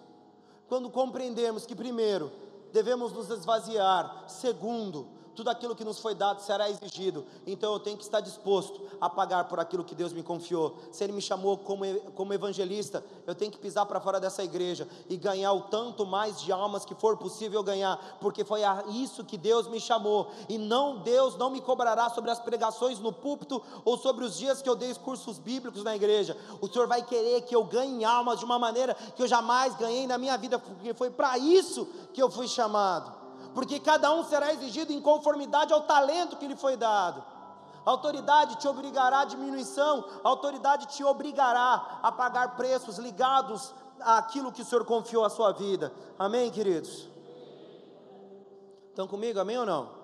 [0.70, 2.32] quando compreendermos que, primeiro,
[2.72, 5.07] devemos nos esvaziar, segundo,
[5.40, 9.10] tudo aquilo que nos foi dado será exigido, então eu tenho que estar disposto a
[9.10, 10.76] pagar por aquilo que Deus me confiou.
[10.92, 14.86] Se Ele me chamou como, como evangelista, eu tenho que pisar para fora dessa igreja
[15.08, 19.24] e ganhar o tanto mais de almas que for possível ganhar, porque foi a isso
[19.24, 23.62] que Deus me chamou, e não Deus não me cobrará sobre as pregações no púlpito
[23.86, 26.36] ou sobre os dias que eu dei cursos bíblicos na igreja.
[26.60, 30.06] O Senhor vai querer que eu ganhe almas de uma maneira que eu jamais ganhei
[30.06, 33.18] na minha vida, porque foi para isso que eu fui chamado
[33.54, 37.24] porque cada um será exigido em conformidade ao talento que lhe foi dado.
[37.86, 44.52] A autoridade te obrigará a diminuição, a autoridade te obrigará a pagar preços ligados àquilo
[44.52, 45.91] que o Senhor confiou à sua vida.
[46.18, 47.08] Amém, queridos?
[48.89, 49.97] Estão comigo, amém ou não?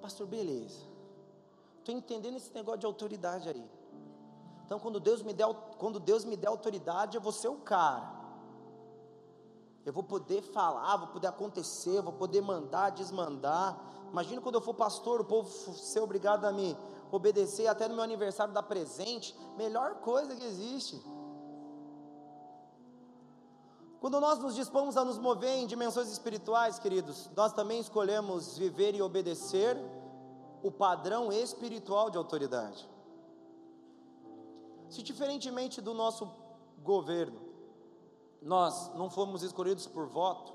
[0.00, 0.80] Pastor, beleza.
[1.78, 3.83] Estou entendendo esse negócio de autoridade aí.
[4.64, 5.46] Então, quando Deus me der,
[5.78, 8.24] quando Deus me der autoridade, eu vou ser o cara.
[9.84, 13.78] Eu vou poder falar, vou poder acontecer, vou poder mandar, desmandar.
[14.10, 16.76] Imagina quando eu for pastor, o povo ser obrigado a me
[17.12, 19.36] obedecer até no meu aniversário dar presente.
[19.56, 21.02] Melhor coisa que existe.
[24.00, 28.94] Quando nós nos dispomos a nos mover em dimensões espirituais, queridos, nós também escolhemos viver
[28.94, 29.78] e obedecer
[30.62, 32.93] o padrão espiritual de autoridade.
[34.88, 36.30] Se diferentemente do nosso
[36.82, 37.40] governo,
[38.40, 40.52] nós não fomos escolhidos por voto,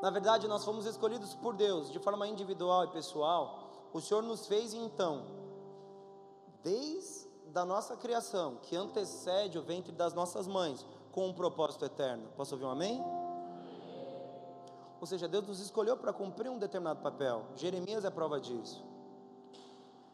[0.00, 4.46] na verdade nós fomos escolhidos por Deus de forma individual e pessoal, o Senhor nos
[4.46, 5.24] fez então,
[6.62, 12.28] desde a nossa criação, que antecede o ventre das nossas mães, com um propósito eterno.
[12.36, 13.04] Posso ouvir um amém?
[15.00, 17.46] Ou seja, Deus nos escolheu para cumprir um determinado papel.
[17.56, 18.84] Jeremias é prova disso.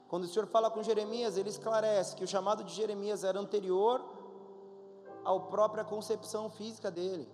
[0.09, 4.05] Quando o Senhor fala com Jeremias, ele esclarece que o chamado de Jeremias era anterior
[5.25, 7.29] à própria concepção física dele.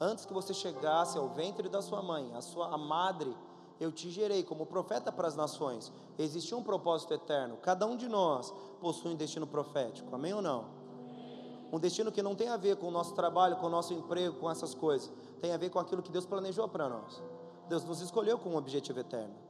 [0.00, 3.36] Antes que você chegasse ao ventre da sua mãe, a sua a madre,
[3.78, 5.92] eu te gerei como profeta para as nações.
[6.18, 7.58] Existia um propósito eterno.
[7.58, 10.14] Cada um de nós possui um destino profético.
[10.14, 10.64] Amém ou não?
[11.70, 14.38] Um destino que não tem a ver com o nosso trabalho, com o nosso emprego,
[14.38, 15.12] com essas coisas.
[15.40, 17.22] Tem a ver com aquilo que Deus planejou para nós.
[17.68, 19.49] Deus nos escolheu com um objetivo eterno.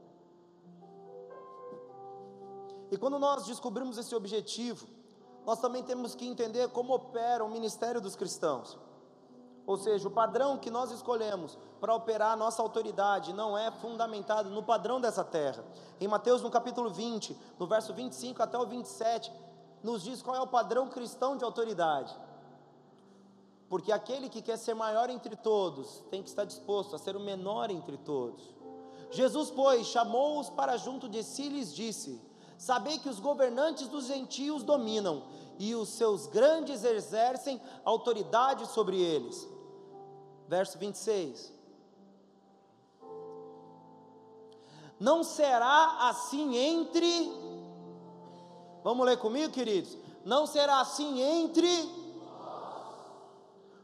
[2.91, 4.85] E quando nós descobrimos esse objetivo,
[5.45, 8.77] nós também temos que entender como opera o ministério dos cristãos.
[9.65, 14.49] Ou seja, o padrão que nós escolhemos para operar a nossa autoridade não é fundamentado
[14.49, 15.63] no padrão dessa terra.
[15.99, 19.31] Em Mateus, no capítulo 20, no verso 25 até o 27,
[19.81, 22.13] nos diz qual é o padrão cristão de autoridade.
[23.69, 27.21] Porque aquele que quer ser maior entre todos tem que estar disposto a ser o
[27.21, 28.53] menor entre todos.
[29.11, 32.30] Jesus, pois, chamou-os para junto de si e lhes disse:
[32.61, 35.23] Sabei que os governantes dos gentios dominam,
[35.57, 39.49] e os seus grandes exercem autoridade sobre eles.
[40.47, 41.51] Verso 26.
[44.99, 47.33] Não será assim entre.
[48.83, 49.97] Vamos ler comigo, queridos?
[50.23, 51.67] Não será assim entre.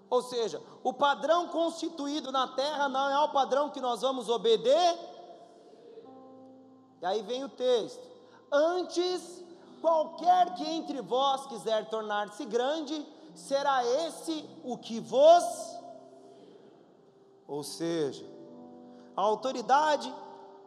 [0.07, 4.99] Ou seja, o padrão constituído na terra não é o padrão que nós vamos obedecer.
[7.01, 8.16] E aí vem o texto.
[8.51, 9.43] Antes,
[9.81, 15.43] qualquer que entre vós quiser tornar-se grande, será esse o que vos.
[17.47, 18.25] Ou seja,
[19.15, 20.13] a autoridade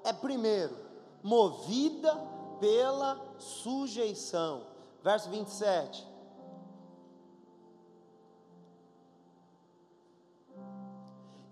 [0.04, 0.90] é primeiro
[1.22, 2.14] movida
[2.58, 4.62] pela sujeição.
[5.02, 6.06] Verso 27.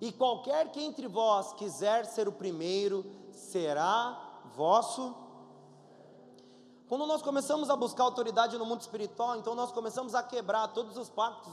[0.01, 5.15] E qualquer que entre vós quiser ser o primeiro, será vosso
[6.89, 10.97] quando nós começamos a buscar autoridade no mundo espiritual, então nós começamos a quebrar todos
[10.97, 11.53] os pactos,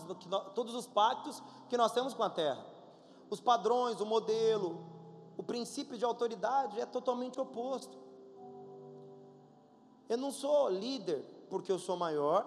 [0.55, 2.65] todos os pactos que nós temos com a terra.
[3.29, 4.85] Os padrões, o modelo,
[5.37, 7.97] o princípio de autoridade é totalmente oposto.
[10.07, 12.45] Eu não sou líder porque eu sou maior,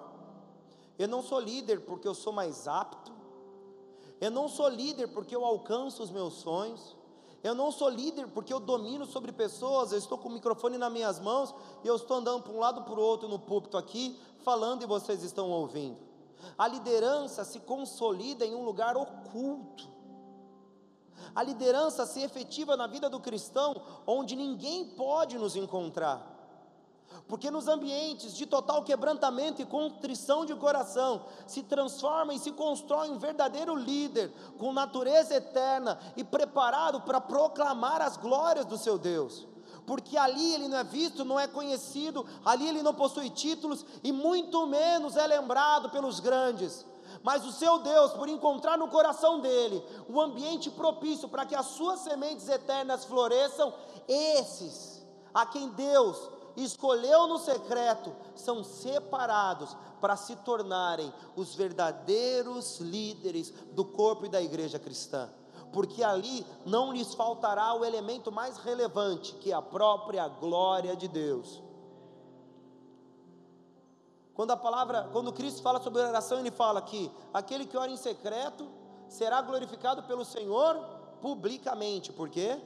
[0.98, 3.12] eu não sou líder porque eu sou mais apto,
[4.18, 6.96] eu não sou líder porque eu alcanço os meus sonhos,
[7.42, 10.92] eu não sou líder porque eu domino sobre pessoas, eu estou com o microfone nas
[10.92, 14.18] minhas mãos e eu estou andando para um lado para o outro no púlpito aqui,
[14.38, 15.98] falando e vocês estão ouvindo.
[16.56, 19.88] A liderança se consolida em um lugar oculto.
[21.34, 26.37] A liderança se efetiva na vida do cristão, onde ninguém pode nos encontrar.
[27.28, 33.10] Porque nos ambientes de total quebrantamento e contrição de coração, se transforma e se constrói
[33.10, 39.46] um verdadeiro líder, com natureza eterna e preparado para proclamar as glórias do seu Deus.
[39.86, 44.10] Porque ali ele não é visto, não é conhecido, ali ele não possui títulos e
[44.10, 46.84] muito menos é lembrado pelos grandes.
[47.22, 51.66] Mas o seu Deus, por encontrar no coração dele o ambiente propício para que as
[51.66, 53.72] suas sementes eternas floresçam,
[54.06, 63.52] esses a quem Deus escolheu no secreto, são separados para se tornarem os verdadeiros líderes
[63.72, 65.28] do corpo e da igreja cristã.
[65.72, 71.06] Porque ali não lhes faltará o elemento mais relevante, que é a própria glória de
[71.06, 71.62] Deus.
[74.34, 77.96] Quando a palavra, quando Cristo fala sobre oração, ele fala que aquele que ora em
[77.96, 78.68] secreto
[79.08, 80.76] será glorificado pelo Senhor
[81.20, 82.12] publicamente.
[82.12, 82.60] Por quê?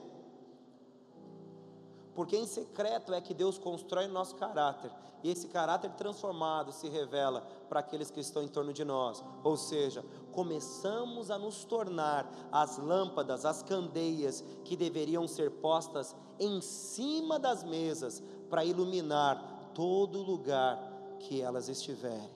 [2.15, 4.91] Porque em secreto é que Deus constrói nosso caráter,
[5.23, 9.25] e esse caráter transformado se revela para aqueles que estão em torno de nós.
[9.43, 16.61] Ou seja, começamos a nos tornar as lâmpadas, as candeias que deveriam ser postas em
[16.61, 20.79] cima das mesas para iluminar todo lugar
[21.21, 22.31] que elas estiverem.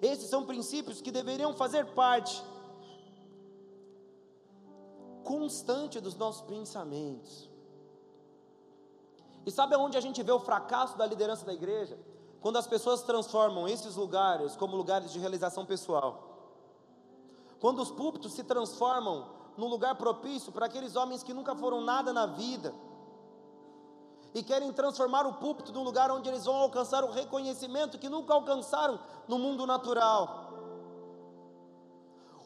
[0.00, 2.42] Esses são princípios que deveriam fazer parte
[5.22, 7.51] constante dos nossos pensamentos.
[9.44, 11.98] E sabe aonde a gente vê o fracasso da liderança da igreja?
[12.40, 16.28] Quando as pessoas transformam esses lugares como lugares de realização pessoal.
[17.60, 22.12] Quando os púlpitos se transformam num lugar propício para aqueles homens que nunca foram nada
[22.12, 22.74] na vida
[24.34, 28.32] e querem transformar o púlpito num lugar onde eles vão alcançar o reconhecimento que nunca
[28.32, 30.51] alcançaram no mundo natural.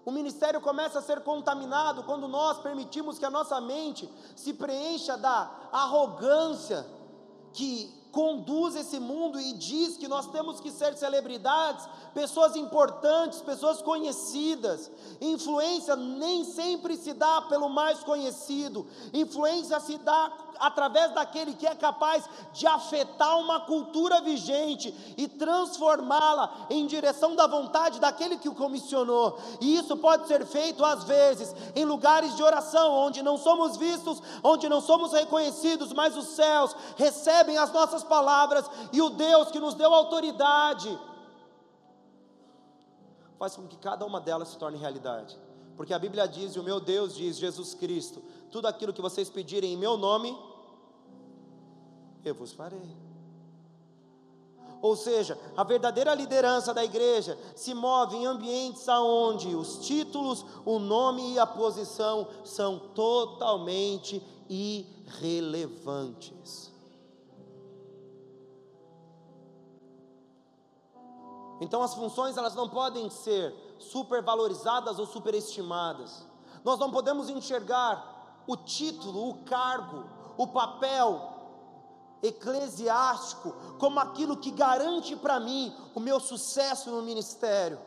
[0.06, 5.16] O ministério começa a ser contaminado quando nós permitimos que a nossa mente se preencha
[5.18, 6.86] da arrogância
[7.52, 13.82] que conduz esse mundo e diz que nós temos que ser celebridades, pessoas importantes, pessoas
[13.82, 14.90] conhecidas.
[15.20, 21.74] Influência nem sempre se dá pelo mais conhecido, influência se dá através daquele que é
[21.74, 28.54] capaz de afetar uma cultura vigente e transformá-la em direção da vontade daquele que o
[28.54, 29.38] comissionou.
[29.60, 34.22] E isso pode ser feito às vezes em lugares de oração onde não somos vistos,
[34.42, 39.60] onde não somos reconhecidos, mas os céus recebem as nossas palavras e o Deus que
[39.60, 40.98] nos deu autoridade
[43.38, 45.38] faz com que cada uma delas se torne realidade.
[45.76, 49.28] Porque a Bíblia diz, e o meu Deus diz, Jesus Cristo, tudo aquilo que vocês
[49.28, 50.36] pedirem em meu nome,
[52.24, 52.96] eu vos farei.
[54.80, 60.78] Ou seja, a verdadeira liderança da igreja se move em ambientes aonde os títulos, o
[60.78, 66.65] nome e a posição são totalmente irrelevantes.
[71.60, 76.26] Então as funções elas não podem ser supervalorizadas ou superestimadas.
[76.64, 80.04] Nós não podemos enxergar o título, o cargo,
[80.36, 81.34] o papel
[82.22, 87.78] eclesiástico como aquilo que garante para mim o meu sucesso no ministério.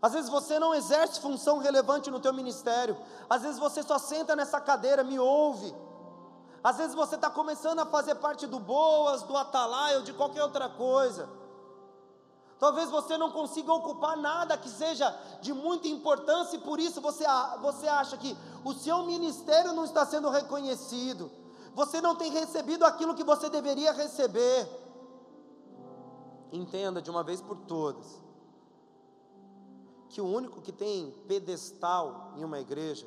[0.00, 2.96] Às vezes você não exerce função relevante no teu ministério.
[3.28, 5.74] Às vezes você só senta nessa cadeira, me ouve.
[6.62, 10.42] Às vezes você está começando a fazer parte do Boas, do Atalaia ou de qualquer
[10.42, 11.28] outra coisa.
[12.64, 17.22] Talvez você não consiga ocupar nada que seja de muita importância e por isso você,
[17.60, 18.34] você acha que
[18.64, 21.30] o seu ministério não está sendo reconhecido.
[21.74, 24.66] Você não tem recebido aquilo que você deveria receber.
[26.50, 28.18] Entenda de uma vez por todas
[30.08, 33.06] que o único que tem pedestal em uma igreja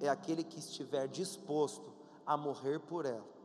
[0.00, 1.92] é aquele que estiver disposto
[2.26, 3.39] a morrer por ela.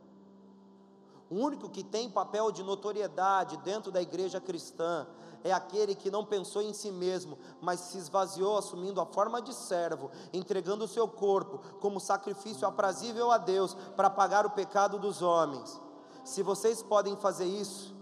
[1.28, 5.06] O único que tem papel de notoriedade dentro da igreja cristã
[5.42, 9.52] é aquele que não pensou em si mesmo, mas se esvaziou assumindo a forma de
[9.52, 15.20] servo, entregando o seu corpo como sacrifício aprazível a Deus para pagar o pecado dos
[15.20, 15.80] homens.
[16.24, 17.94] Se vocês podem fazer isso,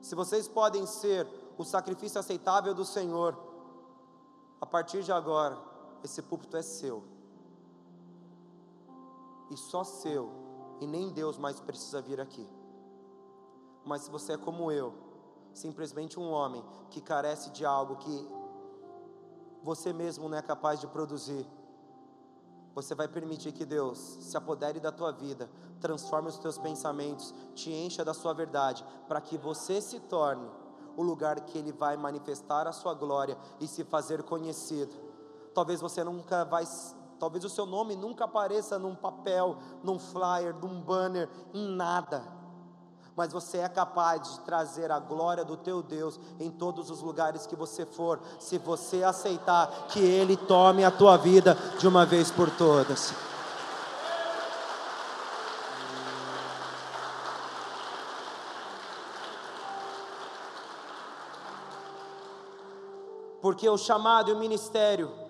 [0.00, 1.26] se vocês podem ser
[1.58, 3.38] o sacrifício aceitável do Senhor,
[4.60, 5.58] a partir de agora,
[6.02, 7.04] esse púlpito é seu.
[9.50, 10.43] E só seu
[10.80, 12.46] e nem Deus mais precisa vir aqui.
[13.84, 14.94] Mas se você é como eu,
[15.52, 18.28] simplesmente um homem que carece de algo que
[19.62, 21.46] você mesmo não é capaz de produzir,
[22.74, 25.48] você vai permitir que Deus se apodere da tua vida,
[25.80, 30.50] transforme os teus pensamentos, te encha da sua verdade, para que você se torne
[30.96, 34.94] o lugar que Ele vai manifestar a sua glória e se fazer conhecido.
[35.54, 36.64] Talvez você nunca vai
[37.18, 42.22] Talvez o seu nome nunca apareça num papel, num flyer, num banner, em nada.
[43.16, 47.46] Mas você é capaz de trazer a glória do teu Deus em todos os lugares
[47.46, 52.30] que você for, se você aceitar que Ele tome a tua vida de uma vez
[52.30, 53.14] por todas.
[63.40, 65.23] Porque o chamado e o ministério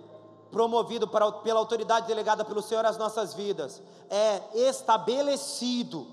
[0.55, 6.07] promovido para, pela autoridade delegada pelo Senhor às nossas vidas, é estabelecido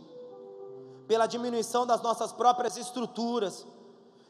[1.08, 3.68] pela diminuição das nossas próprias estruturas,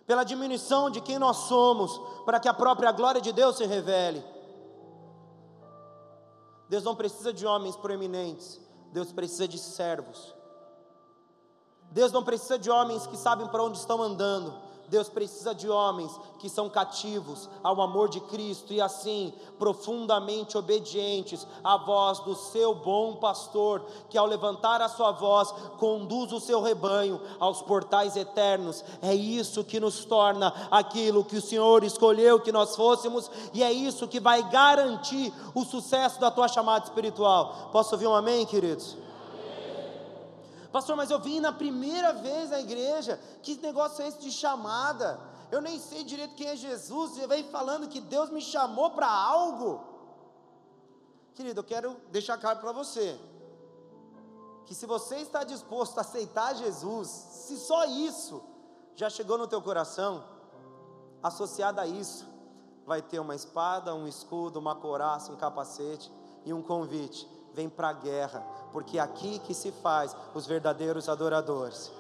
[0.06, 4.22] pela diminuição de quem nós somos, para que a própria glória de Deus se revele.
[6.68, 8.60] Deus não precisa de homens proeminentes,
[8.92, 10.36] Deus precisa de servos.
[11.90, 14.54] Deus não precisa de homens que sabem para onde estão andando,
[14.92, 21.48] Deus precisa de homens que são cativos ao amor de Cristo e assim profundamente obedientes
[21.64, 26.62] à voz do seu bom pastor, que ao levantar a sua voz conduz o seu
[26.62, 28.84] rebanho aos portais eternos.
[29.02, 33.72] É isso que nos torna aquilo que o Senhor escolheu que nós fôssemos e é
[33.72, 37.70] isso que vai garantir o sucesso da tua chamada espiritual.
[37.72, 38.98] Posso ouvir um amém, queridos?
[40.72, 43.20] Pastor, mas eu vim na primeira vez na igreja.
[43.44, 45.20] Que negócio é esse de chamada?
[45.52, 47.12] Eu nem sei direito quem é Jesus.
[47.12, 49.84] Você vem falando que Deus me chamou para algo.
[51.36, 53.20] Querido, eu quero deixar claro para você
[54.66, 58.42] que se você está disposto a aceitar Jesus, se só isso
[58.96, 60.24] já chegou no teu coração,
[61.22, 62.26] associado a isso,
[62.86, 66.10] vai ter uma espada, um escudo, uma coraça, um capacete
[66.46, 71.10] e um convite vem para a guerra, porque é aqui que se faz os verdadeiros
[71.10, 71.92] adoradores.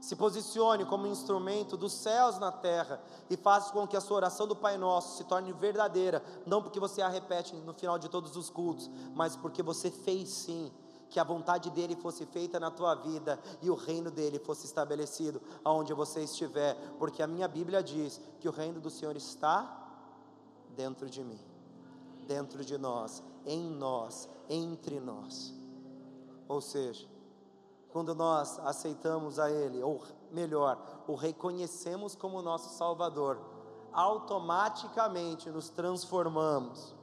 [0.00, 4.46] Se posicione como instrumento dos céus na terra e faça com que a sua oração
[4.46, 8.34] do Pai Nosso se torne verdadeira, não porque você a repete no final de todos
[8.34, 10.72] os cultos, mas porque você fez sim
[11.10, 15.40] que a vontade dele fosse feita na tua vida e o reino dele fosse estabelecido
[15.62, 19.76] aonde você estiver, porque a minha Bíblia diz que o reino do Senhor está
[20.74, 21.49] dentro de mim
[22.30, 25.52] dentro de nós, em nós, entre nós.
[26.46, 27.08] Ou seja,
[27.92, 30.00] quando nós aceitamos a Ele, ou
[30.30, 33.36] melhor, o reconhecemos como nosso Salvador,
[33.92, 36.94] automaticamente nos transformamos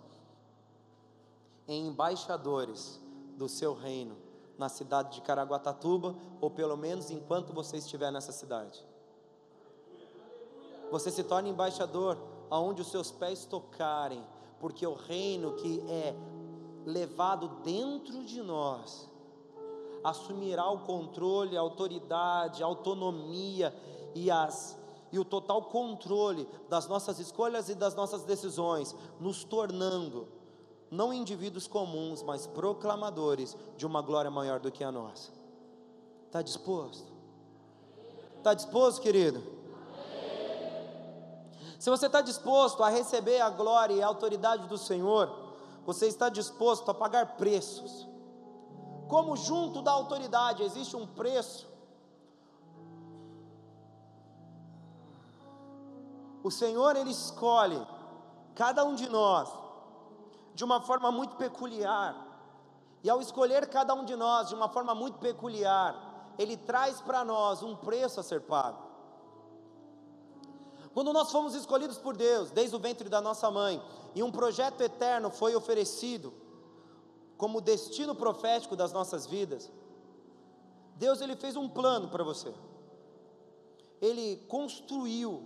[1.68, 3.02] em embaixadores
[3.36, 4.16] do Seu reino
[4.58, 8.82] na cidade de Caraguatatuba, ou pelo menos enquanto você estiver nessa cidade.
[10.90, 12.18] Você se torna embaixador
[12.50, 14.26] aonde os seus pés tocarem,
[14.60, 16.16] porque o reino que é
[16.86, 19.08] levado dentro de nós
[20.04, 23.74] assumirá o controle, a autoridade, a autonomia
[24.16, 24.78] e as
[25.12, 30.28] e o total controle das nossas escolhas e das nossas decisões, nos tornando
[30.90, 35.32] não indivíduos comuns, mas proclamadores de uma glória maior do que a nossa.
[36.26, 37.12] Está disposto?
[38.38, 39.57] Está disposto, querido?
[41.80, 45.32] Se você está disposto a receber a glória e a autoridade do Senhor,
[45.86, 48.08] você está disposto a pagar preços.
[49.08, 51.68] Como junto da autoridade existe um preço,
[56.44, 57.86] o Senhor ele escolhe
[58.56, 59.50] cada um de nós
[60.56, 62.26] de uma forma muito peculiar.
[63.04, 65.96] E ao escolher cada um de nós de uma forma muito peculiar,
[66.38, 68.87] ele traz para nós um preço a ser pago.
[70.98, 73.80] Quando nós fomos escolhidos por Deus, desde o ventre da nossa mãe,
[74.16, 76.34] e um projeto eterno foi oferecido
[77.38, 79.72] como destino profético das nossas vidas,
[80.96, 82.52] Deus ele fez um plano para você.
[84.02, 85.44] Ele construiu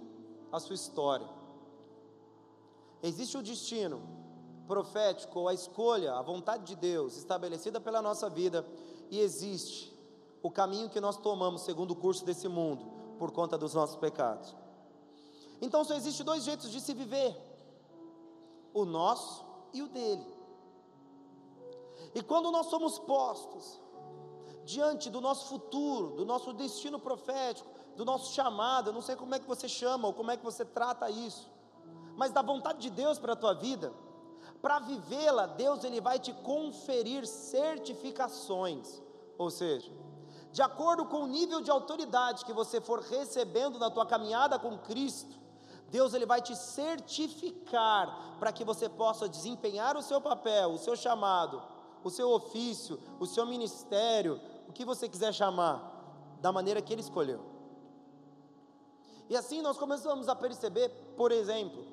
[0.54, 1.28] a sua história.
[3.04, 4.02] Existe o destino
[4.66, 8.66] profético, a escolha, a vontade de Deus estabelecida pela nossa vida,
[9.10, 9.94] e existe
[10.42, 12.86] o caminho que nós tomamos segundo o curso desse mundo,
[13.20, 14.61] por conta dos nossos pecados.
[15.62, 17.38] Então só existe dois jeitos de se viver:
[18.74, 20.26] o nosso e o dele.
[22.16, 23.80] E quando nós somos postos
[24.66, 29.36] diante do nosso futuro, do nosso destino profético, do nosso chamado, eu não sei como
[29.36, 31.50] é que você chama ou como é que você trata isso,
[32.16, 33.94] mas da vontade de Deus para a tua vida,
[34.62, 39.02] para vivê-la, Deus ele vai te conferir certificações,
[39.38, 39.92] ou seja,
[40.52, 44.78] de acordo com o nível de autoridade que você for recebendo na tua caminhada com
[44.78, 45.41] Cristo,
[45.92, 50.96] Deus ele vai te certificar para que você possa desempenhar o seu papel, o seu
[50.96, 51.62] chamado,
[52.02, 54.40] o seu ofício, o seu ministério,
[54.70, 57.42] o que você quiser chamar, da maneira que ele escolheu.
[59.30, 61.86] E assim nós começamos a perceber, por exemplo,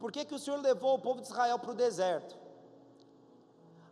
[0.00, 2.36] por que, que o Senhor levou o povo de Israel para o deserto.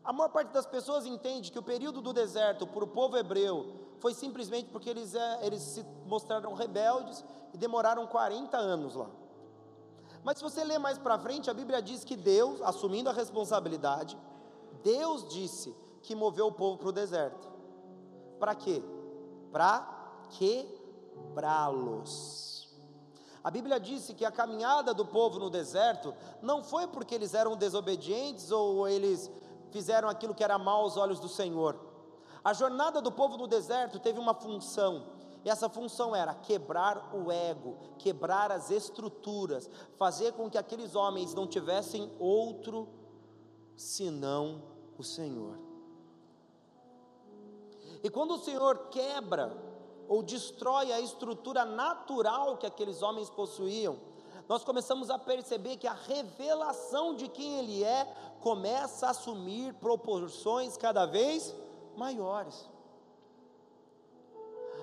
[0.04, 3.74] A maior parte das pessoas entende que o período do deserto para o povo hebreu
[4.00, 9.21] foi simplesmente porque eles, é, eles se mostraram rebeldes e demoraram 40 anos lá.
[10.22, 14.16] Mas se você ler mais para frente, a Bíblia diz que Deus, assumindo a responsabilidade,
[14.82, 17.50] Deus disse que moveu o povo para o deserto.
[18.38, 18.82] Para quê?
[19.50, 19.88] Para
[21.34, 22.52] quebrá-los.
[23.42, 27.56] A Bíblia disse que a caminhada do povo no deserto não foi porque eles eram
[27.56, 29.28] desobedientes ou eles
[29.72, 31.76] fizeram aquilo que era mal aos olhos do Senhor.
[32.44, 35.06] A jornada do povo no deserto teve uma função,
[35.49, 41.47] essa função era quebrar o ego, quebrar as estruturas, fazer com que aqueles homens não
[41.47, 42.88] tivessem outro
[43.76, 44.62] senão
[44.97, 45.59] o Senhor.
[48.03, 49.57] E quando o Senhor quebra
[50.09, 53.99] ou destrói a estrutura natural que aqueles homens possuíam,
[54.49, 58.05] nós começamos a perceber que a revelação de quem Ele é
[58.40, 61.55] começa a assumir proporções cada vez
[61.97, 62.68] maiores.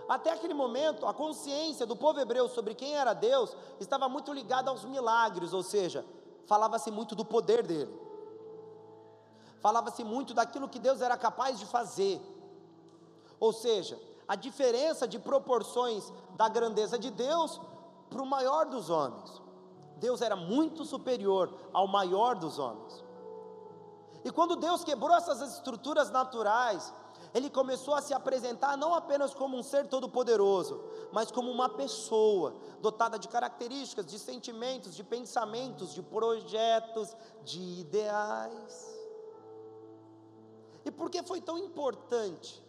[0.10, 4.72] Até aquele momento, a consciência do povo hebreu sobre quem era Deus estava muito ligada
[4.72, 6.04] aos milagres, ou seja,
[6.48, 7.96] falava-se muito do poder dele,
[9.62, 12.20] falava-se muito daquilo que Deus era capaz de fazer,
[13.40, 17.62] ou seja, a diferença de proporções da grandeza de Deus
[18.10, 19.40] para o maior dos homens.
[19.98, 23.04] Deus era muito superior ao maior dos homens.
[24.24, 26.92] E quando Deus quebrou essas estruturas naturais,
[27.34, 32.56] ele começou a se apresentar não apenas como um ser todo-poderoso, mas como uma pessoa
[32.82, 39.00] dotada de características, de sentimentos, de pensamentos, de projetos, de ideais.
[40.84, 42.64] E por que foi tão importante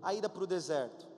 [0.00, 1.08] a ida para o deserto?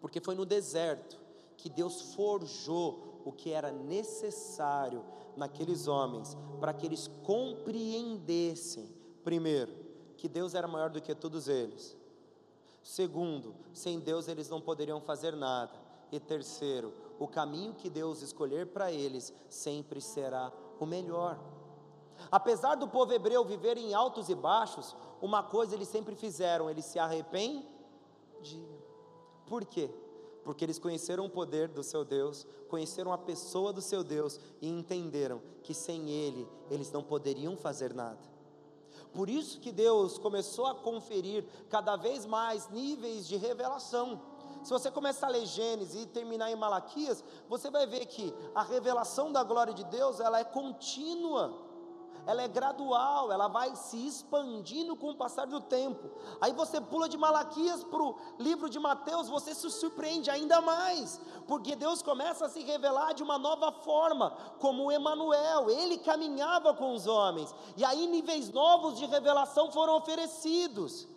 [0.00, 1.18] Porque foi no deserto
[1.56, 5.04] que Deus forjou o que era necessário
[5.36, 9.89] naqueles homens para que eles compreendessem, primeiro,
[10.20, 11.96] que Deus era maior do que todos eles.
[12.82, 15.72] Segundo, sem Deus eles não poderiam fazer nada.
[16.12, 21.40] E terceiro, o caminho que Deus escolher para eles sempre será o melhor.
[22.30, 26.84] Apesar do povo hebreu viver em altos e baixos, uma coisa eles sempre fizeram, eles
[26.84, 27.64] se arrependiam.
[29.46, 29.90] Por quê?
[30.44, 34.68] Porque eles conheceram o poder do seu Deus, conheceram a pessoa do seu Deus e
[34.68, 38.39] entenderam que sem Ele eles não poderiam fazer nada.
[39.12, 44.20] Por isso que Deus começou a conferir cada vez mais níveis de revelação.
[44.62, 48.62] Se você começar a ler Gênesis e terminar em Malaquias, você vai ver que a
[48.62, 51.69] revelação da glória de Deus, ela é contínua
[52.30, 56.08] ela é gradual, ela vai se expandindo com o passar do tempo.
[56.40, 61.20] Aí você pula de Malaquias para o livro de Mateus, você se surpreende ainda mais,
[61.48, 66.94] porque Deus começa a se revelar de uma nova forma, como Emanuel, ele caminhava com
[66.94, 71.08] os homens, e aí níveis novos de revelação foram oferecidos.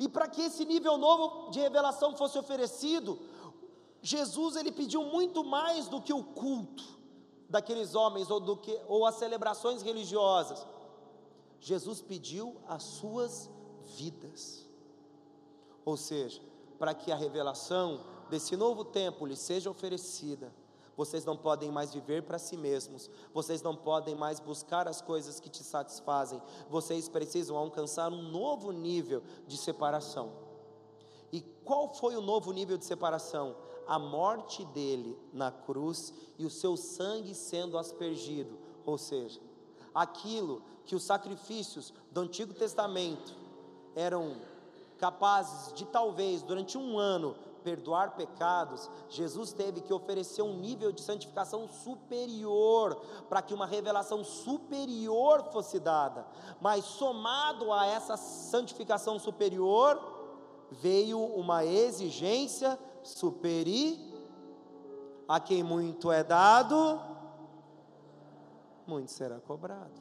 [0.00, 3.20] E para que esse nível novo de revelação fosse oferecido,
[4.02, 6.99] Jesus ele pediu muito mais do que o culto
[7.50, 10.64] daqueles homens ou, do que, ou as celebrações religiosas.
[11.60, 13.50] Jesus pediu as suas
[13.96, 14.66] vidas.
[15.84, 16.40] Ou seja,
[16.78, 20.54] para que a revelação desse novo tempo lhes seja oferecida,
[20.96, 25.40] vocês não podem mais viver para si mesmos, vocês não podem mais buscar as coisas
[25.40, 30.32] que te satisfazem, vocês precisam alcançar um novo nível de separação.
[31.32, 33.56] E qual foi o novo nível de separação?
[33.90, 39.40] A morte dele na cruz e o seu sangue sendo aspergido, ou seja,
[39.92, 43.34] aquilo que os sacrifícios do Antigo Testamento
[43.96, 44.36] eram
[44.96, 47.34] capazes de talvez durante um ano
[47.64, 52.94] perdoar pecados, Jesus teve que oferecer um nível de santificação superior,
[53.28, 56.24] para que uma revelação superior fosse dada.
[56.60, 60.00] Mas somado a essa santificação superior,
[60.70, 63.98] veio uma exigência superi,
[65.28, 67.00] a quem muito é dado,
[68.86, 70.00] muito será cobrado.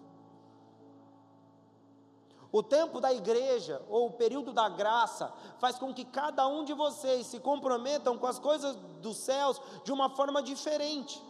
[2.51, 6.73] O tempo da igreja, ou o período da graça, faz com que cada um de
[6.73, 11.23] vocês se comprometam com as coisas dos céus de uma forma diferente.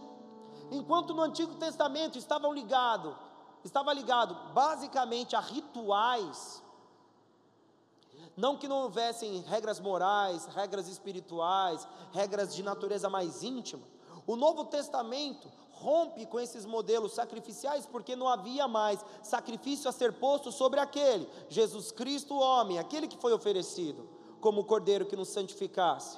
[0.71, 3.17] Enquanto no Antigo Testamento estavam ligado,
[3.65, 6.63] estava ligado basicamente a rituais,
[8.39, 13.83] não que não houvessem regras morais, regras espirituais, regras de natureza mais íntima.
[14.25, 20.13] O Novo Testamento rompe com esses modelos sacrificiais porque não havia mais sacrifício a ser
[20.13, 24.09] posto sobre aquele, Jesus Cristo, o homem, aquele que foi oferecido
[24.39, 26.17] como cordeiro que nos santificasse.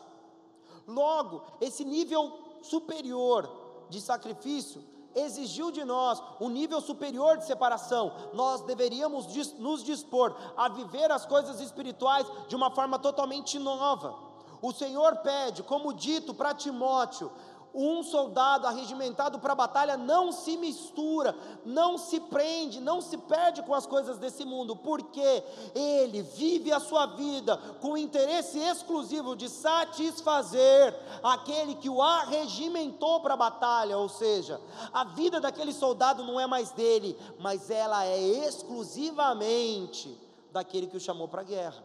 [0.87, 3.49] Logo, esse nível superior
[3.89, 4.83] de sacrifício
[5.15, 8.13] exigiu de nós um nível superior de separação.
[8.33, 14.15] Nós deveríamos nos dispor a viver as coisas espirituais de uma forma totalmente nova.
[14.61, 17.31] O Senhor pede, como dito para Timóteo,
[17.73, 23.63] um soldado arregimentado para a batalha não se mistura, não se prende, não se perde
[23.63, 25.43] com as coisas desse mundo, porque
[25.73, 30.93] ele vive a sua vida com o interesse exclusivo de satisfazer
[31.23, 34.59] aquele que o arregimentou para a batalha, ou seja,
[34.91, 40.17] a vida daquele soldado não é mais dele, mas ela é exclusivamente
[40.51, 41.83] daquele que o chamou para a guerra.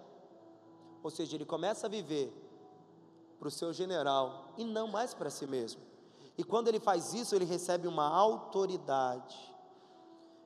[1.03, 2.33] Ou seja, ele começa a viver
[3.39, 5.81] para o seu general e não mais para si mesmo.
[6.39, 9.37] E quando ele faz isso, ele recebe uma autoridade.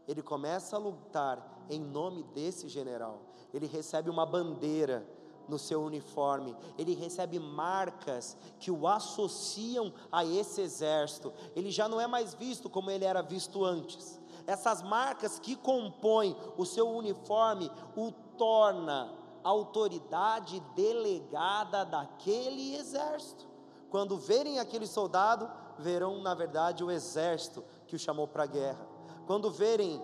[0.06, 3.22] Ele começa a lutar em nome desse general.
[3.52, 5.06] Ele recebe uma bandeira
[5.48, 12.00] no seu uniforme, ele recebe marcas que o associam a esse exército, ele já não
[12.00, 14.20] é mais visto como ele era visto antes.
[14.46, 23.49] Essas marcas que compõem o seu uniforme o torna autoridade delegada daquele exército.
[23.90, 28.86] Quando verem aquele soldado, verão na verdade o exército que o chamou para a guerra.
[29.26, 30.00] Quando verem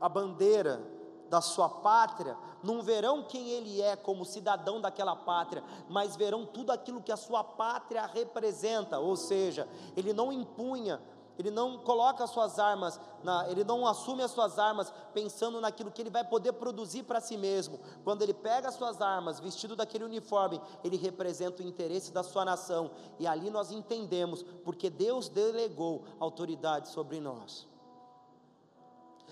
[0.00, 0.80] a bandeira
[1.28, 6.70] da sua pátria, não verão quem ele é como cidadão daquela pátria, mas verão tudo
[6.70, 11.00] aquilo que a sua pátria representa, ou seja, ele não impunha
[11.38, 15.90] ele não coloca as suas armas, na, ele não assume as suas armas pensando naquilo
[15.92, 17.78] que ele vai poder produzir para si mesmo.
[18.02, 22.44] Quando ele pega as suas armas, vestido daquele uniforme, ele representa o interesse da sua
[22.44, 22.90] nação.
[23.20, 27.68] E ali nós entendemos, porque Deus delegou autoridade sobre nós.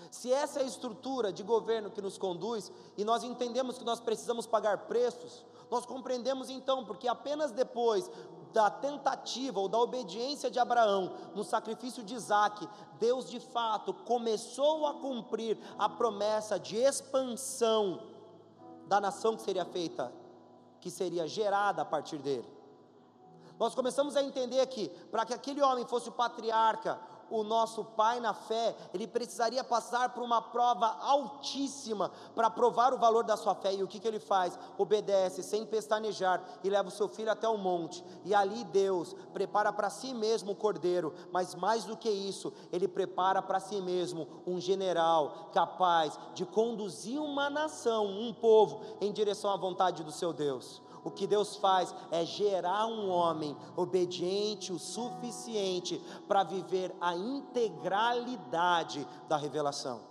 [0.09, 3.99] Se essa é a estrutura de governo que nos conduz, e nós entendemos que nós
[3.99, 8.09] precisamos pagar preços, nós compreendemos então, porque apenas depois
[8.53, 12.67] da tentativa ou da obediência de Abraão no sacrifício de Isaac,
[12.99, 18.01] Deus de fato começou a cumprir a promessa de expansão
[18.87, 20.11] da nação que seria feita,
[20.79, 22.47] que seria gerada a partir dele.
[23.59, 26.99] Nós começamos a entender que, para que aquele homem fosse o patriarca,
[27.29, 32.97] o nosso pai na fé, ele precisaria passar por uma prova altíssima para provar o
[32.97, 33.73] valor da sua fé.
[33.73, 34.57] E o que, que ele faz?
[34.77, 38.03] Obedece sem pestanejar e leva o seu filho até o monte.
[38.23, 42.87] E ali Deus prepara para si mesmo o cordeiro, mas mais do que isso, ele
[42.87, 49.51] prepara para si mesmo um general capaz de conduzir uma nação, um povo, em direção
[49.51, 50.81] à vontade do seu Deus.
[51.07, 59.07] O que Deus faz é gerar um homem obediente o suficiente para viver a integralidade
[59.25, 60.01] da revelação.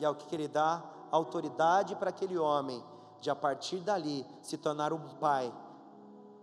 [0.00, 2.84] E é o que Ele dá autoridade para aquele homem
[3.20, 5.54] de a partir dali se tornar um pai,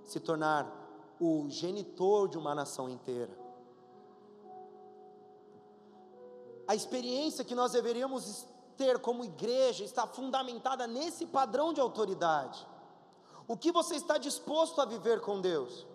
[0.05, 0.65] se tornar
[1.19, 3.37] o genitor de uma nação inteira.
[6.65, 12.65] A experiência que nós deveríamos ter como igreja está fundamentada nesse padrão de autoridade.
[13.47, 15.85] O que você está disposto a viver com Deus?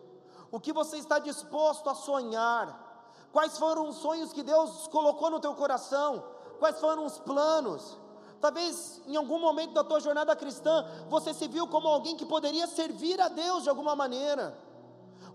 [0.51, 2.89] O que você está disposto a sonhar?
[3.33, 6.25] Quais foram os sonhos que Deus colocou no teu coração?
[6.59, 7.99] Quais foram os planos?
[8.41, 12.67] Talvez em algum momento da tua jornada cristã você se viu como alguém que poderia
[12.67, 14.57] servir a Deus de alguma maneira.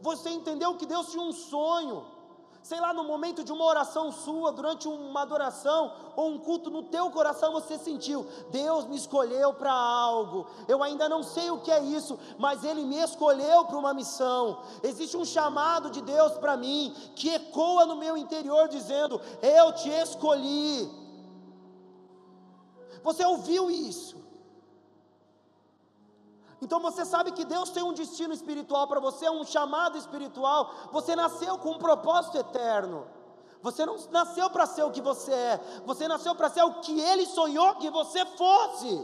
[0.01, 2.05] Você entendeu que Deus tinha um sonho,
[2.66, 6.82] sei lá, no momento de uma oração sua, durante uma adoração ou um culto no
[6.82, 10.47] teu coração, você sentiu: Deus me escolheu para algo.
[10.68, 14.63] Eu ainda não sei o que é isso, mas Ele me escolheu para uma missão.
[14.82, 19.89] Existe um chamado de Deus para mim que ecoa no meu interior dizendo: Eu te
[19.89, 20.89] escolhi.
[23.03, 24.24] Você ouviu isso?
[26.62, 30.74] Então você sabe que Deus tem um destino espiritual para você, um chamado espiritual.
[30.91, 33.06] Você nasceu com um propósito eterno.
[33.62, 36.99] Você não nasceu para ser o que você é, você nasceu para ser o que
[37.01, 39.03] Ele sonhou que você fosse.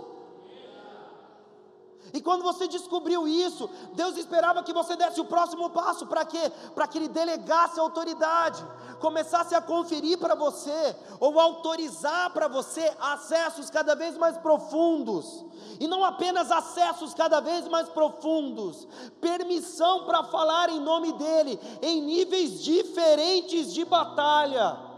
[2.14, 6.06] E quando você descobriu isso, Deus esperava que você desse o próximo passo.
[6.06, 6.52] Para quê?
[6.76, 8.66] Para que Ele delegasse a autoridade,
[9.00, 15.46] começasse a conferir para você, ou autorizar para você acessos cada vez mais profundos,
[15.80, 18.88] e não apenas acessos cada vez mais profundos,
[19.22, 24.91] permissão para falar em nome dEle, em níveis diferentes de batalha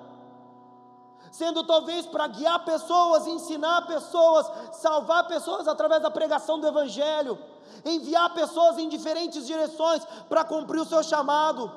[1.34, 7.40] sendo talvez para guiar pessoas, ensinar pessoas, salvar pessoas através da pregação do Evangelho,
[7.84, 11.72] enviar pessoas em diferentes direções para cumprir o seu chamado,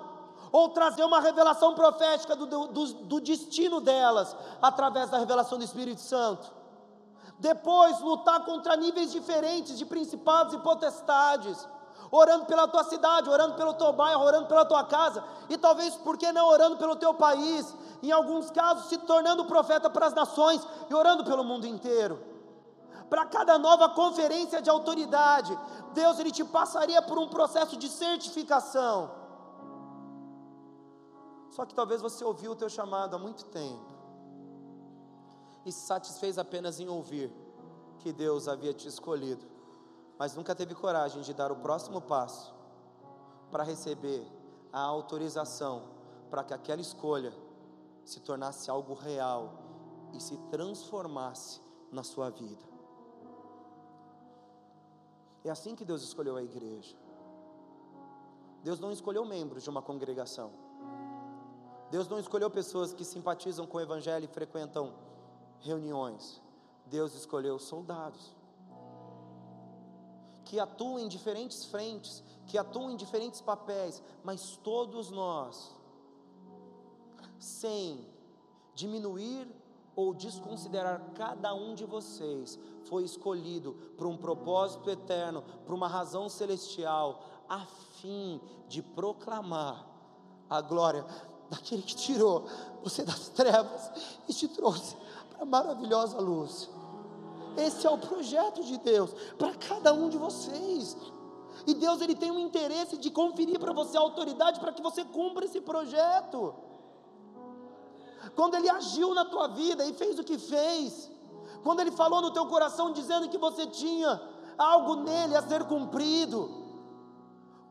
[0.52, 6.02] ou trazer uma revelação profética do, do, do destino delas através da revelação do Espírito
[6.02, 6.52] Santo.
[7.38, 11.66] Depois, lutar contra níveis diferentes de principados e potestades
[12.16, 16.16] orando pela tua cidade, orando pelo teu bairro, orando pela tua casa, e talvez, por
[16.16, 20.66] que não, orando pelo teu país, em alguns casos, se tornando profeta para as nações
[20.88, 22.22] e orando pelo mundo inteiro.
[23.08, 25.56] Para cada nova conferência de autoridade,
[25.92, 29.10] Deus ele te passaria por um processo de certificação.
[31.50, 33.94] Só que talvez você ouviu o teu chamado há muito tempo
[35.64, 37.32] e se satisfez apenas em ouvir
[38.00, 39.55] que Deus havia te escolhido
[40.18, 42.54] mas nunca teve coragem de dar o próximo passo
[43.50, 44.26] para receber
[44.72, 45.84] a autorização
[46.30, 47.32] para que aquela escolha
[48.04, 49.52] se tornasse algo real
[50.12, 51.60] e se transformasse
[51.90, 52.64] na sua vida.
[55.44, 56.96] É assim que Deus escolheu a igreja.
[58.62, 60.50] Deus não escolheu membros de uma congregação.
[61.90, 64.92] Deus não escolheu pessoas que simpatizam com o Evangelho e frequentam
[65.60, 66.42] reuniões.
[66.86, 68.35] Deus escolheu soldados
[70.46, 75.74] que atuam em diferentes frentes, que atuam em diferentes papéis, mas todos nós,
[77.38, 78.06] sem
[78.74, 79.46] diminuir
[79.96, 86.28] ou desconsiderar cada um de vocês, foi escolhido para um propósito eterno, para uma razão
[86.28, 87.66] celestial, a
[88.00, 89.84] fim de proclamar
[90.48, 91.04] a glória
[91.50, 92.46] daquele que tirou
[92.84, 93.90] você das trevas
[94.28, 94.96] e te trouxe
[95.30, 96.70] para a maravilhosa luz.
[97.56, 100.96] Esse é o projeto de Deus para cada um de vocês.
[101.66, 105.04] E Deus ele tem um interesse de conferir para você a autoridade para que você
[105.04, 106.54] cumpra esse projeto.
[108.34, 111.10] Quando ele agiu na tua vida e fez o que fez,
[111.62, 114.20] quando ele falou no teu coração dizendo que você tinha
[114.58, 116.65] algo nele a ser cumprido,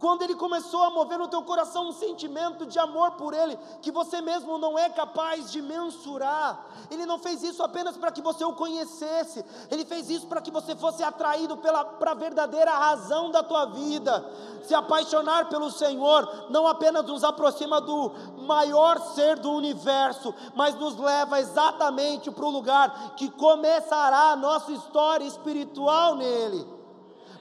[0.06, 3.92] quando ele começou a mover no teu coração um sentimento de amor por ele, que
[3.92, 8.46] você mesmo não é capaz de mensurar, ele não fez isso apenas para que você
[8.46, 13.42] o conhecesse, ele fez isso para que você fosse atraído para a verdadeira razão da
[13.42, 14.24] tua vida.
[14.62, 18.12] Se apaixonar pelo Senhor não apenas nos aproxima do
[18.46, 24.72] maior ser do universo, mas nos leva exatamente para o lugar que começará a nossa
[24.72, 26.75] história espiritual nele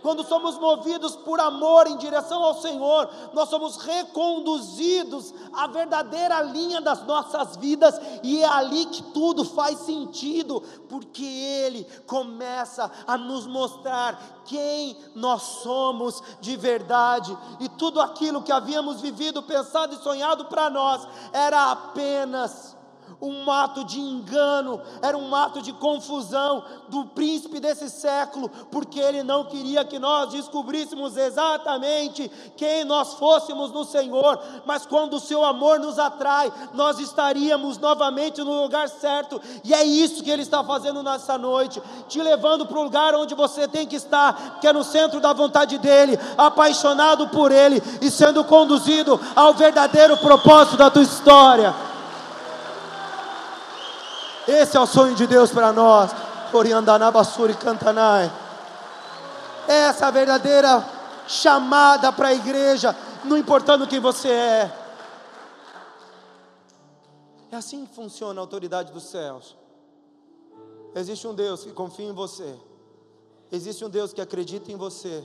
[0.05, 6.79] quando somos movidos por amor em direção ao Senhor, nós somos reconduzidos à verdadeira linha
[6.79, 13.47] das nossas vidas, e é ali que tudo faz sentido, porque Ele começa a nos
[13.47, 20.45] mostrar quem nós somos de verdade, e tudo aquilo que havíamos vivido, pensado e sonhado
[20.45, 22.74] para nós era apenas
[23.29, 29.23] um ato de engano, era um ato de confusão do príncipe desse século, porque ele
[29.23, 35.45] não queria que nós descobríssemos exatamente quem nós fôssemos no Senhor, mas quando o seu
[35.45, 40.63] amor nos atrai, nós estaríamos novamente no lugar certo, e é isso que ele está
[40.63, 44.73] fazendo nessa noite, te levando para o lugar onde você tem que estar, que é
[44.73, 50.91] no centro da vontade dele, apaixonado por ele e sendo conduzido ao verdadeiro propósito da
[50.91, 51.94] tua história.
[54.47, 56.11] Esse é o sonho de Deus para nós.
[56.53, 58.31] Oriandanabassuri Cantanai.
[59.67, 60.87] Essa é a verdadeira
[61.27, 64.85] chamada para a igreja, não importando quem você é.
[67.51, 69.57] É assim que funciona a autoridade dos céus.
[70.95, 72.59] Existe um Deus que confia em você.
[73.51, 75.25] Existe um Deus que acredita em você.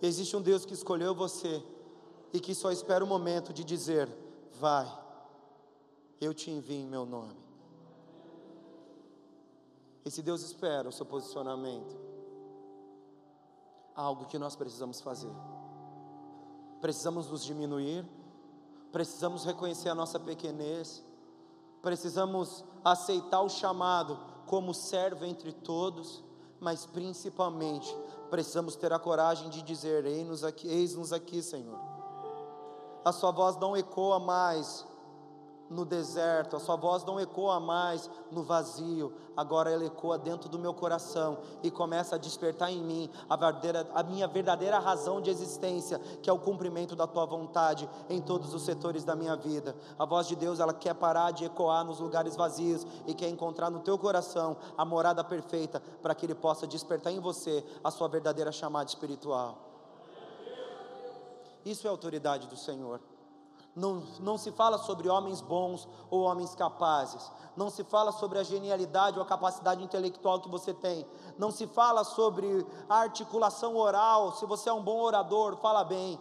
[0.00, 1.62] Existe um Deus que escolheu você
[2.32, 4.08] e que só espera o momento de dizer:
[4.60, 4.86] Vai,
[6.20, 7.41] eu te envio em meu nome.
[10.04, 11.96] E se Deus espera o seu posicionamento,
[13.94, 15.32] algo que nós precisamos fazer.
[16.80, 18.04] Precisamos nos diminuir,
[18.90, 21.04] precisamos reconhecer a nossa pequenez,
[21.80, 26.24] precisamos aceitar o chamado como servo entre todos,
[26.58, 27.96] mas principalmente
[28.30, 31.78] precisamos ter a coragem de dizer: Eis-nos aqui, eis-nos aqui, Senhor.
[33.04, 34.86] A sua voz não ecoa mais
[35.72, 40.58] no deserto, a sua voz não ecoa mais no vazio, agora ela ecoa dentro do
[40.58, 45.30] meu coração e começa a despertar em mim a, verdadeira, a minha verdadeira razão de
[45.30, 49.74] existência, que é o cumprimento da tua vontade em todos os setores da minha vida.
[49.98, 53.70] A voz de Deus, ela quer parar de ecoar nos lugares vazios e quer encontrar
[53.70, 58.08] no teu coração a morada perfeita para que ele possa despertar em você a sua
[58.08, 59.58] verdadeira chamada espiritual.
[61.64, 63.00] Isso é autoridade do Senhor.
[63.74, 67.30] Não, não se fala sobre homens bons ou homens capazes.
[67.56, 71.06] Não se fala sobre a genialidade ou a capacidade intelectual que você tem.
[71.38, 74.32] Não se fala sobre a articulação oral.
[74.32, 76.20] Se você é um bom orador, fala bem.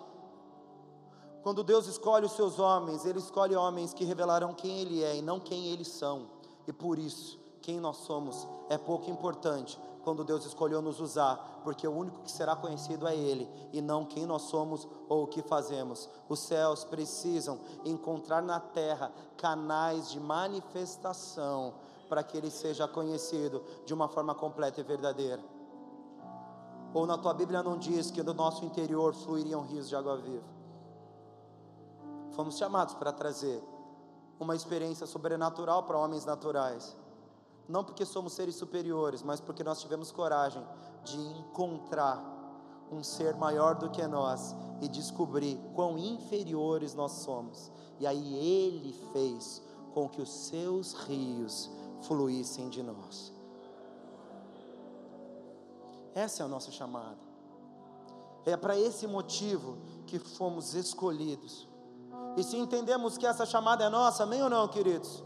[1.44, 5.22] Quando Deus escolhe os seus homens, Ele escolhe homens que revelarão quem Ele é e
[5.22, 6.28] não quem eles são.
[6.68, 11.88] E por isso, quem nós somos é pouco importante, quando Deus escolheu nos usar, porque
[11.88, 15.42] o único que será conhecido é Ele e não quem nós somos ou o que
[15.42, 16.10] fazemos.
[16.28, 21.74] Os céus precisam encontrar na terra canais de manifestação
[22.10, 25.44] para que Ele seja conhecido de uma forma completa e verdadeira.
[26.94, 30.44] Ou na tua Bíblia não diz que do nosso interior fluiriam rios de água viva.
[32.32, 33.64] Fomos chamados para trazer
[34.40, 36.98] uma experiência sobrenatural para homens naturais
[37.68, 40.66] não porque somos seres superiores, mas porque nós tivemos coragem
[41.04, 42.22] de encontrar
[42.92, 47.72] um ser maior do que nós e descobrir quão inferiores nós somos.
[48.00, 49.62] E aí ele fez
[49.94, 51.70] com que os seus rios
[52.02, 53.34] fluíssem de nós.
[56.14, 57.20] Essa é a nossa chamada.
[58.46, 61.70] É para esse motivo que fomos escolhidos.
[62.36, 65.24] E se entendemos que essa chamada é nossa, amém ou não, queridos?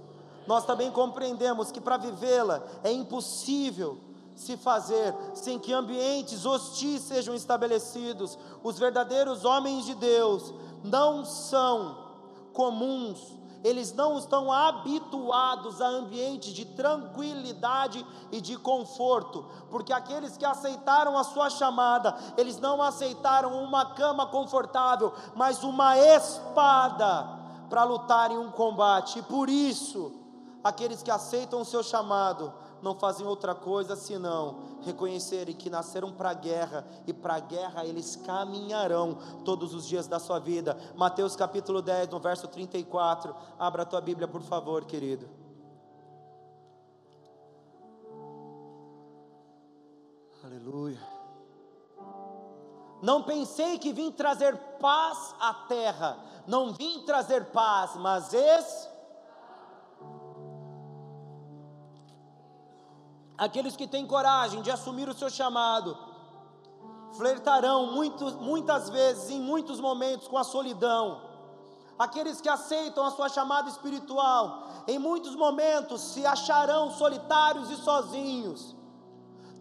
[0.48, 3.98] Nós também compreendemos que para vivê-la é impossível
[4.36, 8.38] se fazer, sem que ambientes hostis sejam estabelecidos.
[8.64, 10.54] Os verdadeiros homens de Deus
[10.84, 11.98] não são
[12.52, 20.46] comuns, eles não estão habituados a ambientes de tranquilidade e de conforto, porque aqueles que
[20.46, 27.28] aceitaram a sua chamada, eles não aceitaram uma cama confortável, mas uma espada
[27.70, 30.25] para lutar em um combate, e por isso,
[30.66, 32.52] aqueles que aceitam o seu chamado,
[32.82, 37.86] não fazem outra coisa senão reconhecerem que nasceram para a guerra e para a guerra
[37.86, 40.76] eles caminharão todos os dias da sua vida.
[40.96, 43.36] Mateus capítulo 10, no verso 34.
[43.60, 45.30] Abra a tua Bíblia, por favor, querido.
[50.44, 51.00] Aleluia.
[53.04, 56.18] Não pensei que vim trazer paz à terra,
[56.48, 58.95] não vim trazer paz, mas esse
[63.38, 65.98] Aqueles que têm coragem de assumir o seu chamado,
[67.18, 71.22] flertarão muito, muitas vezes, em muitos momentos, com a solidão.
[71.98, 78.76] Aqueles que aceitam a sua chamada espiritual, em muitos momentos se acharão solitários e sozinhos,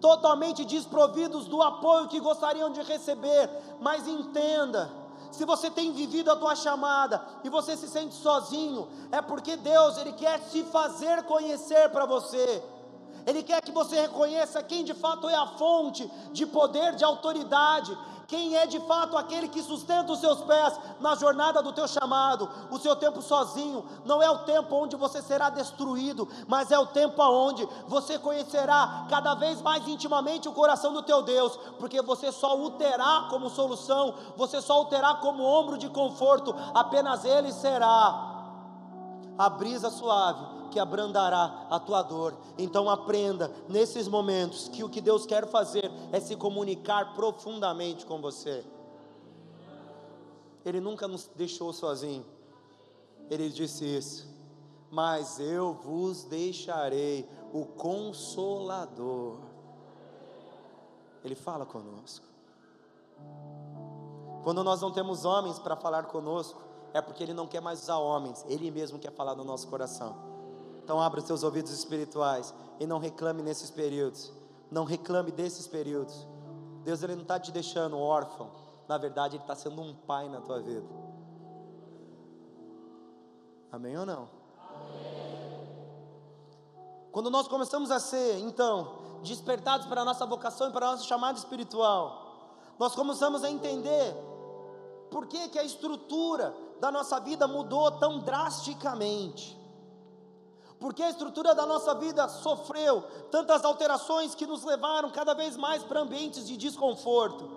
[0.01, 3.48] totalmente desprovidos do apoio que gostariam de receber.
[3.80, 4.90] Mas entenda,
[5.30, 9.96] se você tem vivido a tua chamada e você se sente sozinho, é porque Deus
[9.96, 12.62] ele quer se fazer conhecer para você.
[13.26, 17.96] Ele quer que você reconheça quem de fato é a fonte de poder, de autoridade,
[18.26, 22.48] quem é de fato aquele que sustenta os seus pés na jornada do teu chamado.
[22.70, 26.86] O seu tempo sozinho não é o tempo onde você será destruído, mas é o
[26.86, 32.32] tempo onde você conhecerá cada vez mais intimamente o coração do teu Deus, porque você
[32.32, 37.52] só o terá como solução, você só o terá como ombro de conforto, apenas Ele
[37.52, 38.32] será
[39.38, 42.36] a brisa suave que abrandará a tua dor.
[42.58, 48.20] Então aprenda nesses momentos que o que Deus quer fazer é se comunicar profundamente com
[48.20, 48.64] você.
[50.64, 52.24] Ele nunca nos deixou sozinho.
[53.30, 54.32] Ele disse isso.
[54.90, 59.38] Mas eu vos deixarei o consolador.
[61.24, 62.24] Ele fala conosco.
[64.42, 66.62] Quando nós não temos homens para falar conosco,
[66.92, 70.34] é porque Ele não quer mais usar homens, Ele mesmo quer falar no nosso coração.
[70.85, 74.31] Então abra os seus ouvidos espirituais e não reclame nesses períodos.
[74.70, 76.28] Não reclame desses períodos.
[76.85, 78.51] Deus ele não está te deixando órfão.
[78.86, 80.86] Na verdade, Ele está sendo um pai na tua vida.
[83.73, 84.28] Amém ou não?
[84.59, 85.69] Amém.
[87.11, 91.05] Quando nós começamos a ser, então, despertados para a nossa vocação e para a nossa
[91.05, 94.15] chamada espiritual, nós começamos a entender
[95.11, 99.63] por que, que a estrutura da nossa vida mudou tão drasticamente
[100.78, 105.82] porque a estrutura da nossa vida sofreu tantas alterações que nos levaram cada vez mais
[105.82, 107.51] para ambientes de desconforto.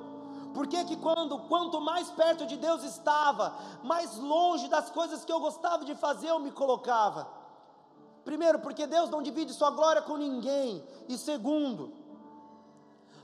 [0.53, 3.53] Por que que quando quanto mais perto de Deus estava,
[3.83, 7.27] mais longe das coisas que eu gostava de fazer eu me colocava?
[8.25, 10.83] Primeiro, porque Deus não divide sua glória com ninguém.
[11.07, 11.93] E segundo,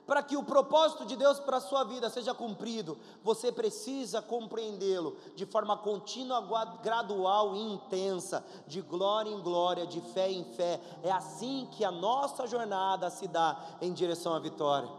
[0.06, 5.16] para que o propósito de Deus para a sua vida seja cumprido, você precisa compreendê-lo
[5.36, 6.42] de forma contínua,
[6.82, 10.80] gradual e intensa, de glória em glória, de fé em fé.
[11.02, 14.90] É assim que a nossa jornada se dá em direção à vitória.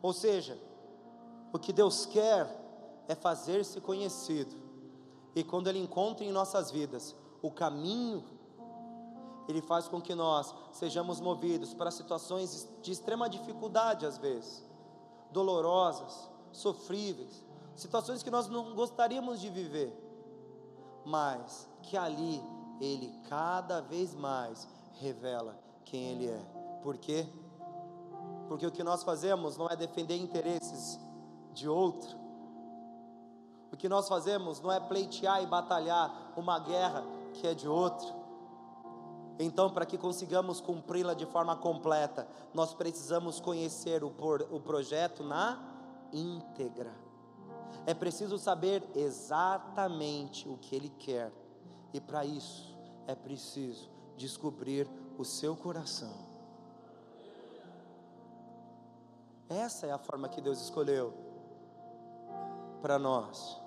[0.00, 0.58] Ou seja,
[1.52, 2.48] o que Deus quer
[3.06, 4.56] é fazer-se conhecido,
[5.34, 8.24] e quando Ele encontra em nossas vidas o caminho
[9.48, 14.64] ele faz com que nós sejamos movidos para situações de extrema dificuldade, às vezes,
[15.30, 17.44] dolorosas, sofríveis,
[17.76, 19.92] situações que nós não gostaríamos de viver,
[21.04, 22.42] mas que ali
[22.80, 26.40] Ele cada vez mais revela quem Ele é.
[26.82, 27.26] Por quê?
[28.48, 30.98] Porque o que nós fazemos não é defender interesses
[31.52, 32.16] de outro,
[33.70, 38.23] o que nós fazemos não é pleitear e batalhar uma guerra que é de outro
[39.38, 45.24] então, para que consigamos cumpri-la de forma completa, nós precisamos conhecer o, por, o projeto
[45.24, 45.60] na
[46.12, 46.94] íntegra.
[47.84, 51.32] É preciso saber exatamente o que Ele quer,
[51.92, 54.88] e para isso é preciso descobrir
[55.18, 56.12] o seu coração.
[59.48, 61.12] Essa é a forma que Deus escolheu
[62.80, 63.60] para nós.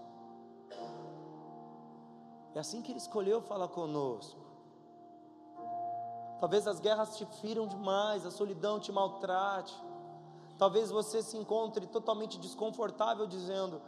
[2.55, 4.46] É assim que Ele escolheu falar conosco.
[6.39, 9.75] Talvez as guerras te firam demais, a solidão te maltrate.
[10.57, 13.81] Talvez você se encontre totalmente desconfortável dizendo: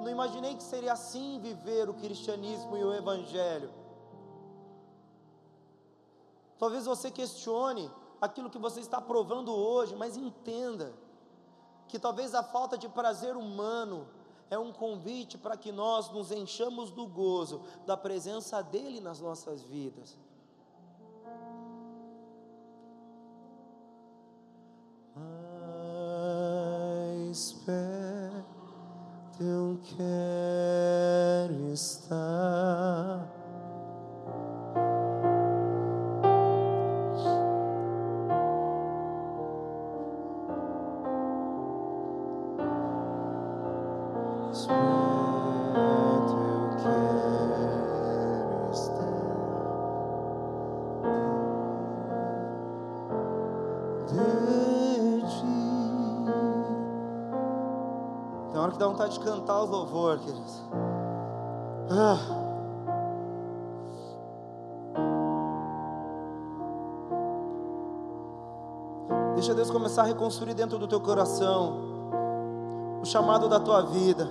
[0.00, 3.72] Não imaginei que seria assim viver o cristianismo e o evangelho.
[6.58, 10.92] Talvez você questione aquilo que você está provando hoje, mas entenda
[11.88, 14.08] que talvez a falta de prazer humano
[14.48, 19.62] é um convite para que nós nos enchamos do gozo da presença dele nas nossas
[19.62, 20.16] vidas.
[27.24, 28.42] Mais perto
[29.40, 33.41] eu quero estar.
[58.92, 60.62] Vontade de cantar os louvores, queridos.
[61.90, 62.18] Ah.
[69.34, 71.90] Deixa Deus começar a reconstruir dentro do teu coração
[73.02, 74.30] o chamado da tua vida,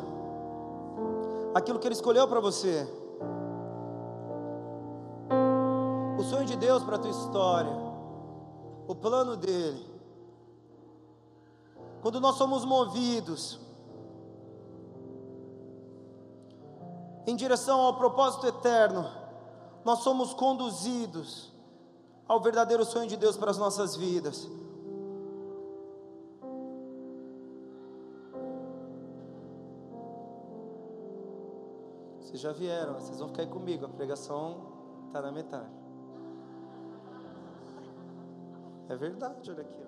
[1.54, 2.88] aquilo que Ele escolheu para você,
[6.18, 7.76] o sonho de Deus para a tua história,
[8.88, 9.90] o plano dele.
[12.02, 13.60] Quando nós somos movidos
[17.27, 19.06] em direção ao propósito eterno,
[19.84, 21.52] nós somos conduzidos
[22.27, 24.49] ao verdadeiro sonho de Deus para as nossas vidas.
[32.19, 34.72] Vocês já vieram, vocês vão ficar aí comigo, a pregação
[35.07, 35.69] está na metade.
[38.88, 39.81] É verdade, olha aqui.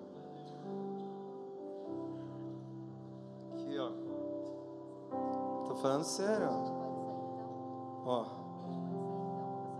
[3.48, 3.54] Ó.
[3.54, 3.92] Aqui, ó.
[5.62, 6.48] Estou falando sério.
[6.50, 6.83] Ó,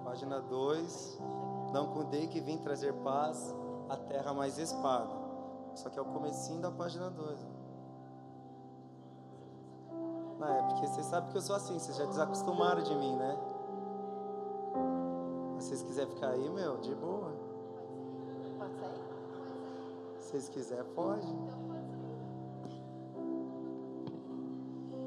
[0.05, 1.20] página 2.
[1.72, 3.55] Não condei que vim trazer paz
[3.88, 5.12] à terra mais espada.
[5.74, 7.40] Só que é o comecinho da página 2.
[10.38, 13.38] Não, é porque vocês sabem que eu sou assim, vocês já desacostumaram de mim, né?
[15.59, 17.32] Se vocês quiserem ficar aí, meu, de boa.
[18.59, 19.02] Pode sair?
[20.18, 21.26] Se vocês quiserem, pode.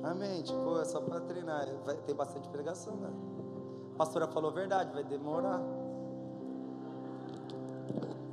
[0.10, 0.42] Amém.
[0.42, 1.68] Tipo, é só para treinar.
[1.86, 3.10] Vai, tem bastante pregação, né?
[3.94, 5.62] A pastora falou verdade, vai demorar.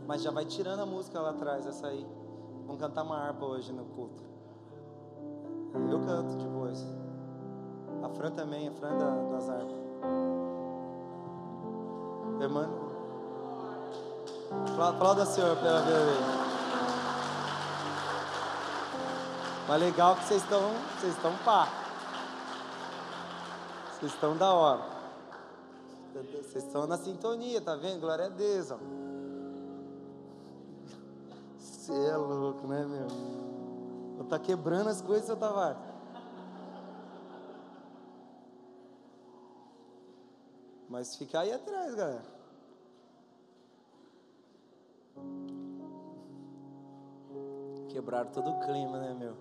[0.06, 2.06] Mas já vai tirando a música lá atrás, essa aí.
[2.66, 4.22] Vamos cantar uma harpa hoje no culto.
[5.90, 6.84] Eu canto depois.
[8.02, 9.84] A Fran também, a Fran da, das harpas.
[12.40, 12.68] Irmã.
[14.78, 16.43] Aplauda, Senhor, pela vida
[19.66, 21.68] Mas legal que vocês estão, vocês estão pá.
[23.92, 24.94] Vocês estão da hora.
[26.12, 28.00] Vocês estão na sintonia, tá vendo?
[28.00, 28.78] Glória a Deus, ó.
[31.58, 33.08] Você é louco, né, meu?
[34.16, 35.76] Vou tá quebrando as coisas, seu Tavares.
[40.88, 42.24] Mas fica aí atrás, galera.
[47.94, 49.36] Quebraram todo o clima, né, meu?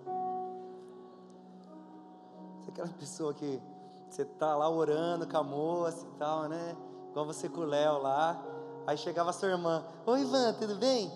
[2.68, 3.60] aquela pessoa que
[4.08, 6.76] você tá lá orando com a moça e tal, né?
[7.10, 8.40] Igual você com o Léo lá.
[8.86, 11.10] Aí chegava a sua irmã: Oi, Ivan, tudo bem?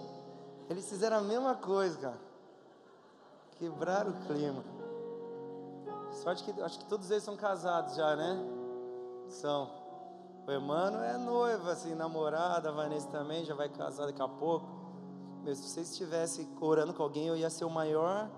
[0.68, 2.18] Eles fizeram a mesma coisa, cara.
[3.52, 4.64] Quebraram o clima.
[6.10, 8.36] Sorte que acho que todos eles são casados já, né?
[9.28, 9.70] São.
[10.44, 14.77] O Emmanuel é noiva, assim, namorada, a Vanessa também já vai casar daqui a pouco.
[15.42, 18.30] Meu, se vocês estivessem orando com alguém, eu ia ser o maior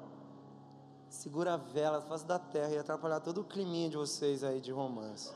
[1.09, 4.70] segura a vela, face da terra e atrapalhar todo o climinha de vocês aí de
[4.70, 5.32] romance.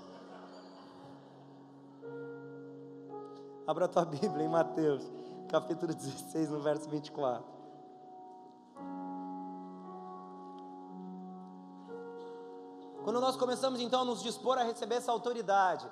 [3.66, 5.03] Abra a tua Bíblia em Mateus,
[5.49, 7.45] capítulo 16, no verso 24.
[13.03, 15.86] Quando nós começamos então a nos dispor a receber essa autoridade,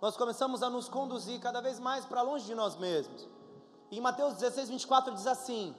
[0.00, 3.28] nós começamos a nos conduzir cada vez mais para longe de nós mesmos.
[3.92, 5.76] Em Mateus 16, 24 diz assim: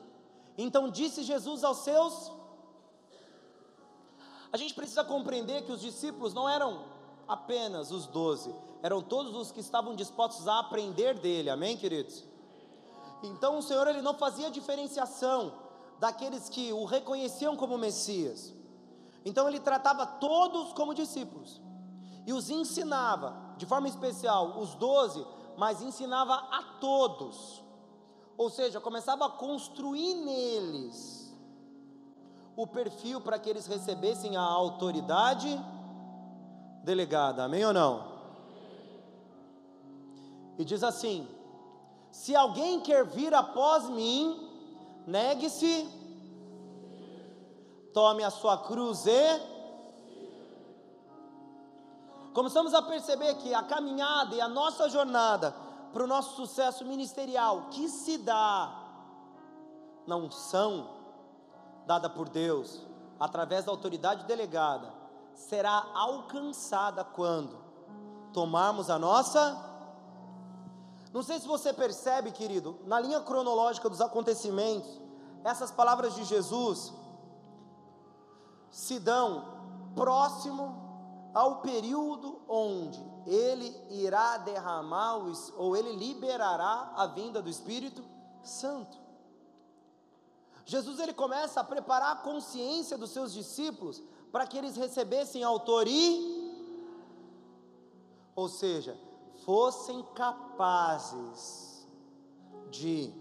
[0.55, 2.31] Então disse Jesus aos seus
[4.51, 6.85] a gente precisa compreender que os discípulos não eram
[7.27, 8.53] apenas os doze,
[8.83, 12.23] eram todos os que estavam dispostos a aprender dele, amém, queridos?
[13.23, 15.55] Então o Senhor ele não fazia diferenciação
[15.99, 18.53] daqueles que o reconheciam como Messias.
[19.25, 21.59] Então ele tratava todos como discípulos
[22.27, 25.25] e os ensinava, de forma especial, os doze,
[25.57, 27.63] mas ensinava a todos.
[28.37, 31.33] Ou seja, começava a construir neles
[32.55, 35.59] o perfil para que eles recebessem a autoridade
[36.83, 38.13] delegada, amém ou não?
[40.57, 41.27] E diz assim:
[42.11, 44.49] Se alguém quer vir após mim,
[45.05, 45.87] negue-se,
[47.93, 49.53] tome a sua cruz e.
[52.33, 55.55] Começamos a perceber que a caminhada e a nossa jornada
[55.93, 58.79] para o nosso sucesso ministerial, que se dá
[60.07, 60.89] na unção
[61.85, 62.81] dada por Deus,
[63.19, 64.91] através da autoridade delegada,
[65.35, 67.55] será alcançada quando
[68.33, 69.55] tomarmos a nossa.
[71.13, 74.99] Não sei se você percebe, querido, na linha cronológica dos acontecimentos,
[75.43, 76.91] essas palavras de Jesus
[78.71, 79.45] se dão
[79.93, 85.17] próximo ao período onde ele irá derramar
[85.57, 88.03] ou ele liberará a vinda do Espírito
[88.43, 88.97] Santo.
[90.65, 94.01] Jesus ele começa a preparar a consciência dos seus discípulos
[94.31, 96.43] para que eles recebessem autoridade,
[98.35, 98.97] ou seja,
[99.45, 101.87] fossem capazes
[102.71, 103.13] de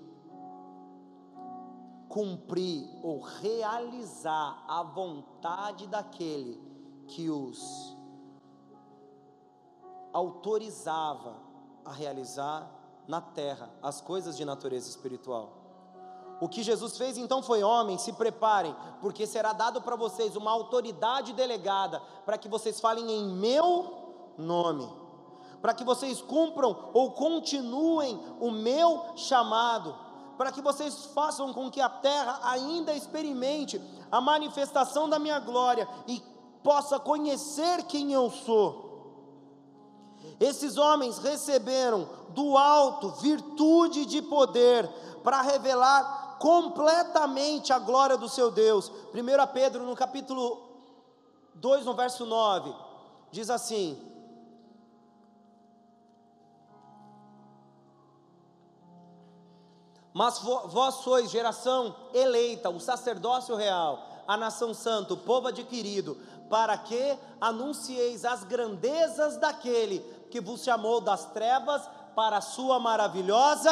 [2.09, 6.61] cumprir ou realizar a vontade daquele
[7.09, 7.97] que os
[10.12, 11.36] autorizava
[11.84, 12.70] a realizar
[13.06, 15.62] na terra as coisas de natureza espiritual.
[16.40, 20.51] O que Jesus fez então foi: homem, se preparem, porque será dado para vocês uma
[20.51, 24.89] autoridade delegada para que vocês falem em meu nome,
[25.60, 29.94] para que vocês cumpram ou continuem o meu chamado,
[30.36, 33.80] para que vocês façam com que a terra ainda experimente
[34.10, 36.20] a manifestação da minha glória e
[36.62, 38.91] possa conhecer quem eu sou.
[40.40, 44.89] Esses homens receberam do alto virtude de poder
[45.23, 48.90] para revelar completamente a glória do seu Deus.
[49.15, 50.61] 1 Pedro, no capítulo
[51.55, 52.74] 2, no verso 9,
[53.31, 54.12] diz assim:
[60.12, 66.19] Mas vós sois geração eleita, o sacerdócio real, a nação santa, o povo adquirido,
[66.53, 70.01] para que anuncieis as grandezas daquele
[70.31, 71.81] que vos chamou das trevas
[72.15, 73.70] para a sua maravilhosa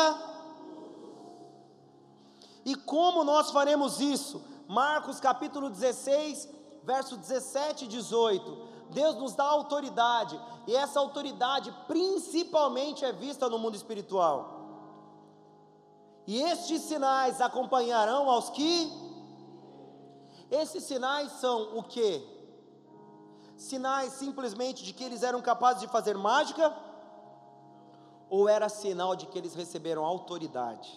[2.64, 4.42] e como nós faremos isso?
[4.66, 6.48] Marcos capítulo 16,
[6.82, 8.68] verso 17 e 18.
[8.90, 14.58] Deus nos dá autoridade, e essa autoridade principalmente é vista no mundo espiritual.
[16.26, 18.90] E estes sinais acompanharão aos que
[20.50, 22.39] esses sinais são o que?
[23.68, 26.74] Sinais simplesmente de que eles eram capazes de fazer mágica?
[28.28, 30.90] Ou era sinal de que eles receberam autoridade?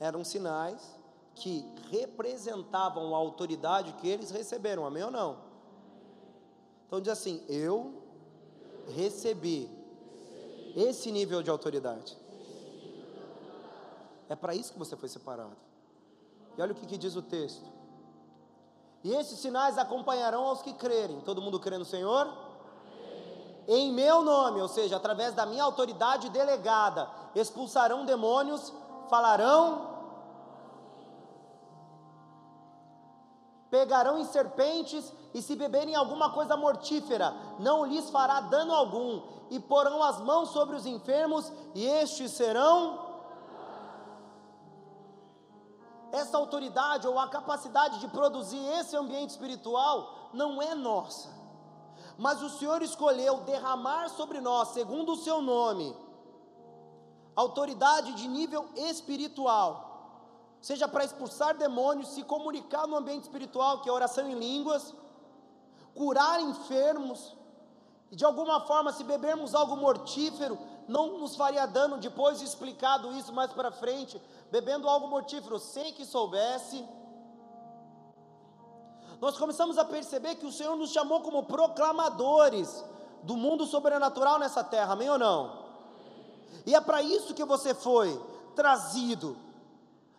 [0.00, 0.96] eram sinais
[1.34, 5.38] que representavam a autoridade que eles receberam, amém ou não?
[6.86, 8.02] Então diz assim: eu
[8.94, 9.70] recebi
[10.76, 12.16] esse nível de autoridade.
[14.28, 15.56] É para isso que você foi separado.
[16.56, 17.77] E olha o que, que diz o texto.
[19.04, 21.20] E esses sinais acompanharão aos que crerem.
[21.20, 22.28] Todo mundo crê no Senhor?
[23.66, 28.72] Em meu nome, ou seja, através da minha autoridade delegada, expulsarão demônios,
[29.10, 29.98] falarão
[33.70, 39.20] pegarão em serpentes, e se beberem alguma coisa mortífera, não lhes fará dano algum,
[39.50, 43.07] e porão as mãos sobre os enfermos, e estes serão.
[46.12, 51.28] Essa autoridade ou a capacidade de produzir esse ambiente espiritual não é nossa,
[52.16, 55.94] mas o Senhor escolheu derramar sobre nós, segundo o seu nome,
[57.36, 59.88] autoridade de nível espiritual
[60.60, 64.94] seja para expulsar demônios, se comunicar no ambiente espiritual, que é oração em línguas,
[65.94, 67.36] curar enfermos,
[68.10, 70.58] e de alguma forma, se bebermos algo mortífero,
[70.88, 74.20] não nos faria dano, depois de explicado isso mais para frente,
[74.50, 76.84] bebendo algo mortífero sem que soubesse.
[79.20, 82.84] Nós começamos a perceber que o Senhor nos chamou como proclamadores
[83.22, 85.66] do mundo sobrenatural nessa terra, amém ou não?
[86.64, 88.20] E é para isso que você foi
[88.54, 89.36] trazido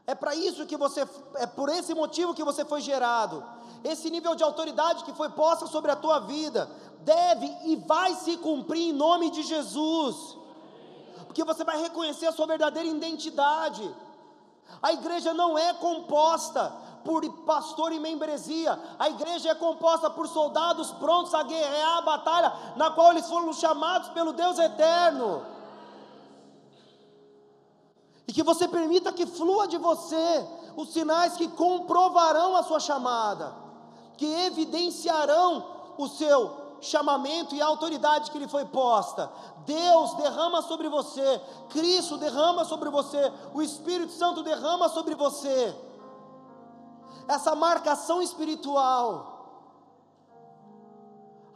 [0.10, 3.44] é para isso que você, é por esse motivo que você foi gerado.
[3.84, 6.68] Esse nível de autoridade que foi posta sobre a tua vida
[7.02, 10.36] deve e vai se cumprir em nome de Jesus.
[11.30, 13.88] Porque você vai reconhecer a sua verdadeira identidade.
[14.82, 16.74] A igreja não é composta
[17.06, 18.80] por pastor e membresia.
[18.98, 23.54] A igreja é composta por soldados prontos a guerrear a batalha na qual eles foram
[23.54, 25.46] chamados pelo Deus eterno
[28.30, 30.48] e que você permita que flua de você
[30.78, 33.56] os sinais que comprovarão a sua chamada,
[34.18, 35.66] que evidenciarão
[35.98, 39.32] o seu chamamento e a autoridade que lhe foi posta.
[39.66, 45.76] Deus derrama sobre você, Cristo derrama sobre você, o Espírito Santo derrama sobre você.
[47.28, 49.39] Essa marcação espiritual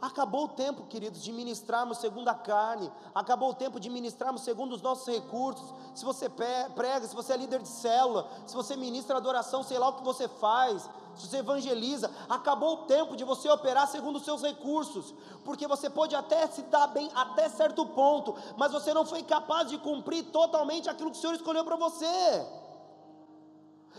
[0.04, 4.74] Acabou o tempo, queridos, de ministrarmos segundo a carne, acabou o tempo de ministrarmos segundo
[4.74, 5.72] os nossos recursos.
[5.94, 9.88] Se você prega, se você é líder de célula, se você ministra adoração, sei lá
[9.88, 14.26] o que você faz, se você evangeliza, acabou o tempo de você operar segundo os
[14.26, 19.06] seus recursos, porque você pode até se dar bem até certo ponto, mas você não
[19.06, 22.46] foi capaz de cumprir totalmente aquilo que o Senhor escolheu para você.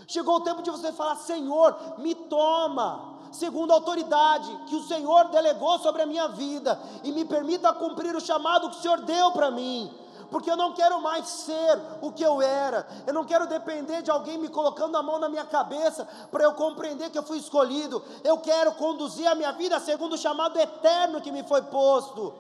[0.08, 5.30] Chegou o tempo de você falar: Senhor, me toma segundo a autoridade que o Senhor
[5.30, 9.32] delegou sobre a minha vida e me permita cumprir o chamado que o Senhor deu
[9.32, 9.94] para mim.
[10.32, 14.10] Porque eu não quero mais ser o que eu era, eu não quero depender de
[14.10, 18.04] alguém me colocando a mão na minha cabeça para eu compreender que eu fui escolhido.
[18.24, 22.34] Eu quero conduzir a minha vida segundo o chamado eterno que me foi posto.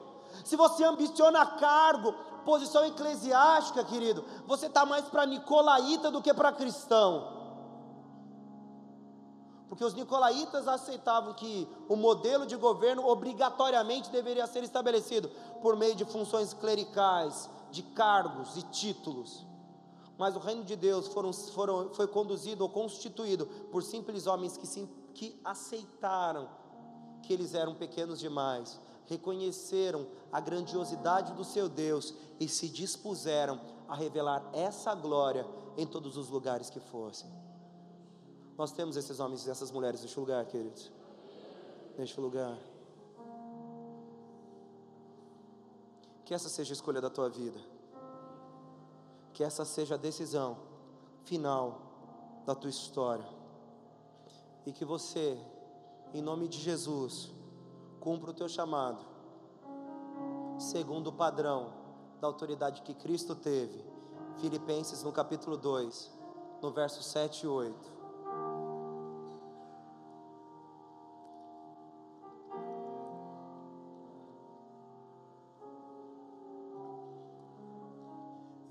[0.43, 2.13] Se você ambiciona cargo,
[2.43, 7.44] posição eclesiástica, querido, você está mais para nicolaíta do que para cristão.
[9.67, 15.29] Porque os nicolaítas aceitavam que o modelo de governo obrigatoriamente deveria ser estabelecido
[15.61, 19.45] por meio de funções clericais, de cargos e títulos.
[20.17, 24.67] Mas o reino de Deus foram, foram, foi conduzido ou constituído por simples homens que,
[24.67, 26.47] sim, que aceitaram
[27.21, 33.95] que eles eram pequenos demais, reconheceram a grandiosidade do seu Deus e se dispuseram a
[33.95, 35.45] revelar essa glória
[35.77, 37.44] em todos os lugares que fossem.
[38.57, 40.91] Nós temos esses homens e essas mulheres neste lugar, queridos.
[41.97, 42.57] Neste lugar.
[46.23, 47.59] Que essa seja a escolha da tua vida.
[49.33, 50.57] Que essa seja a decisão
[51.25, 51.81] final
[52.45, 53.27] da tua história.
[54.65, 55.37] E que você,
[56.13, 57.31] em nome de Jesus,
[57.99, 59.03] cumpra o teu chamado,
[60.57, 61.73] segundo o padrão
[62.21, 63.83] da autoridade que Cristo teve.
[64.37, 66.11] Filipenses no capítulo 2,
[66.61, 67.94] no verso 7 e 8.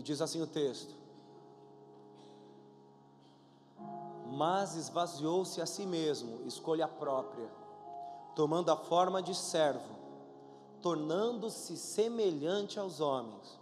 [0.04, 0.94] Diz assim o texto:
[4.30, 7.50] Mas esvaziou-se a si mesmo, escolha própria,
[8.36, 9.94] tomando a forma de servo,
[10.82, 13.58] tornando-se semelhante aos homens.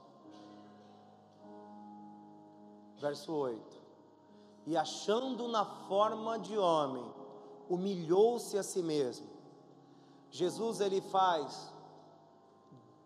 [2.99, 3.81] Verso 8:
[4.67, 7.05] E achando na forma de homem,
[7.69, 9.31] humilhou-se a si mesmo.
[10.31, 11.71] Jesus ele faz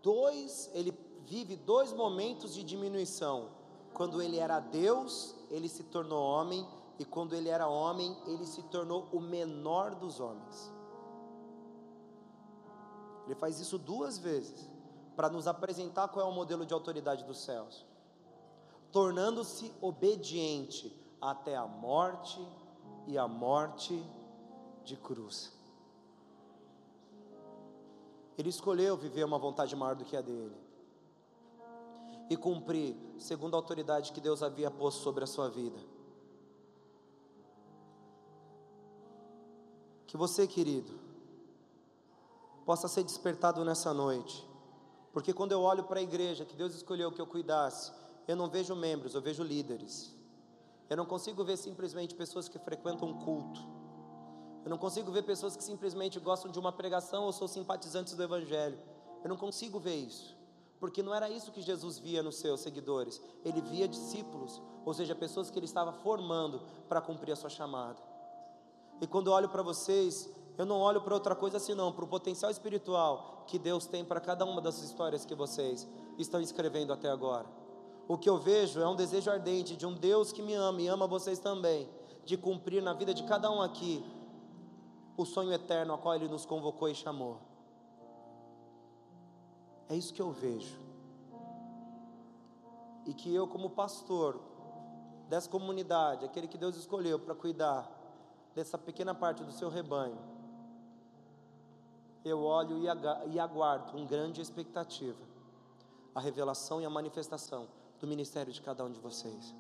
[0.01, 0.93] dois, ele
[1.27, 3.51] vive dois momentos de diminuição.
[3.93, 6.67] Quando ele era Deus, ele se tornou homem,
[6.99, 10.73] e quando ele era homem, ele se tornou o menor dos homens.
[13.27, 14.71] Ele faz isso duas vezes,
[15.17, 17.85] para nos apresentar qual é o modelo de autoridade dos céus.
[18.93, 22.41] Tornando-se obediente até a morte
[23.07, 24.01] e a morte
[24.85, 25.53] de cruz.
[28.39, 30.66] Ele escolheu viver uma vontade maior do que a dele
[32.29, 35.79] e cumprir segundo a autoridade que Deus havia posto sobre a sua vida.
[40.07, 40.93] Que você, querido,
[42.65, 44.45] possa ser despertado nessa noite,
[45.13, 47.93] porque quando eu olho para a igreja que Deus escolheu que eu cuidasse,
[48.27, 50.15] eu não vejo membros, eu vejo líderes.
[50.91, 53.61] Eu não consigo ver simplesmente pessoas que frequentam um culto.
[54.65, 58.23] Eu não consigo ver pessoas que simplesmente gostam de uma pregação ou são simpatizantes do
[58.23, 58.79] Evangelho.
[59.23, 60.36] Eu não consigo ver isso
[60.79, 65.15] porque não era isso que Jesus via nos seus seguidores, ele via discípulos, ou seja,
[65.15, 68.01] pessoas que ele estava formando para cumprir a sua chamada.
[69.01, 72.09] E quando eu olho para vocês, eu não olho para outra coisa senão para o
[72.09, 75.87] potencial espiritual que Deus tem para cada uma das histórias que vocês
[76.19, 77.47] estão escrevendo até agora.
[78.09, 80.87] O que eu vejo é um desejo ardente de um Deus que me ama e
[80.87, 81.89] ama vocês também,
[82.25, 84.05] de cumprir na vida de cada um aqui
[85.17, 87.41] o sonho eterno a qual Ele nos convocou e chamou.
[89.89, 90.77] É isso que eu vejo.
[93.05, 94.41] E que eu, como pastor
[95.29, 97.89] dessa comunidade, aquele que Deus escolheu para cuidar
[98.55, 100.19] dessa pequena parte do seu rebanho,
[102.25, 105.25] eu olho e aguardo com grande expectativa
[106.13, 107.69] a revelação e a manifestação
[108.01, 109.55] do ministério de cada um de vocês.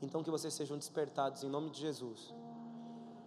[0.00, 2.32] Então, que vocês sejam despertados em nome de Jesus,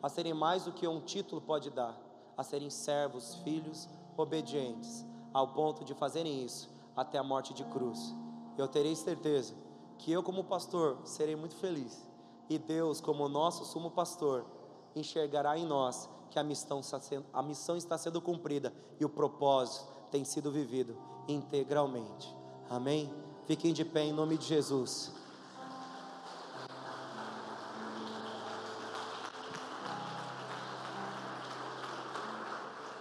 [0.01, 1.99] a serem mais do que um título pode dar,
[2.37, 8.13] a serem servos, filhos obedientes ao ponto de fazerem isso até a morte de cruz.
[8.57, 9.55] Eu terei certeza
[9.97, 12.07] que eu, como pastor, serei muito feliz,
[12.49, 14.45] e Deus, como nosso sumo pastor,
[14.95, 19.09] enxergará em nós que a missão, está sendo, a missão está sendo cumprida e o
[19.09, 20.95] propósito tem sido vivido
[21.27, 22.35] integralmente.
[22.69, 23.11] Amém?
[23.45, 25.13] Fiquem de pé em nome de Jesus.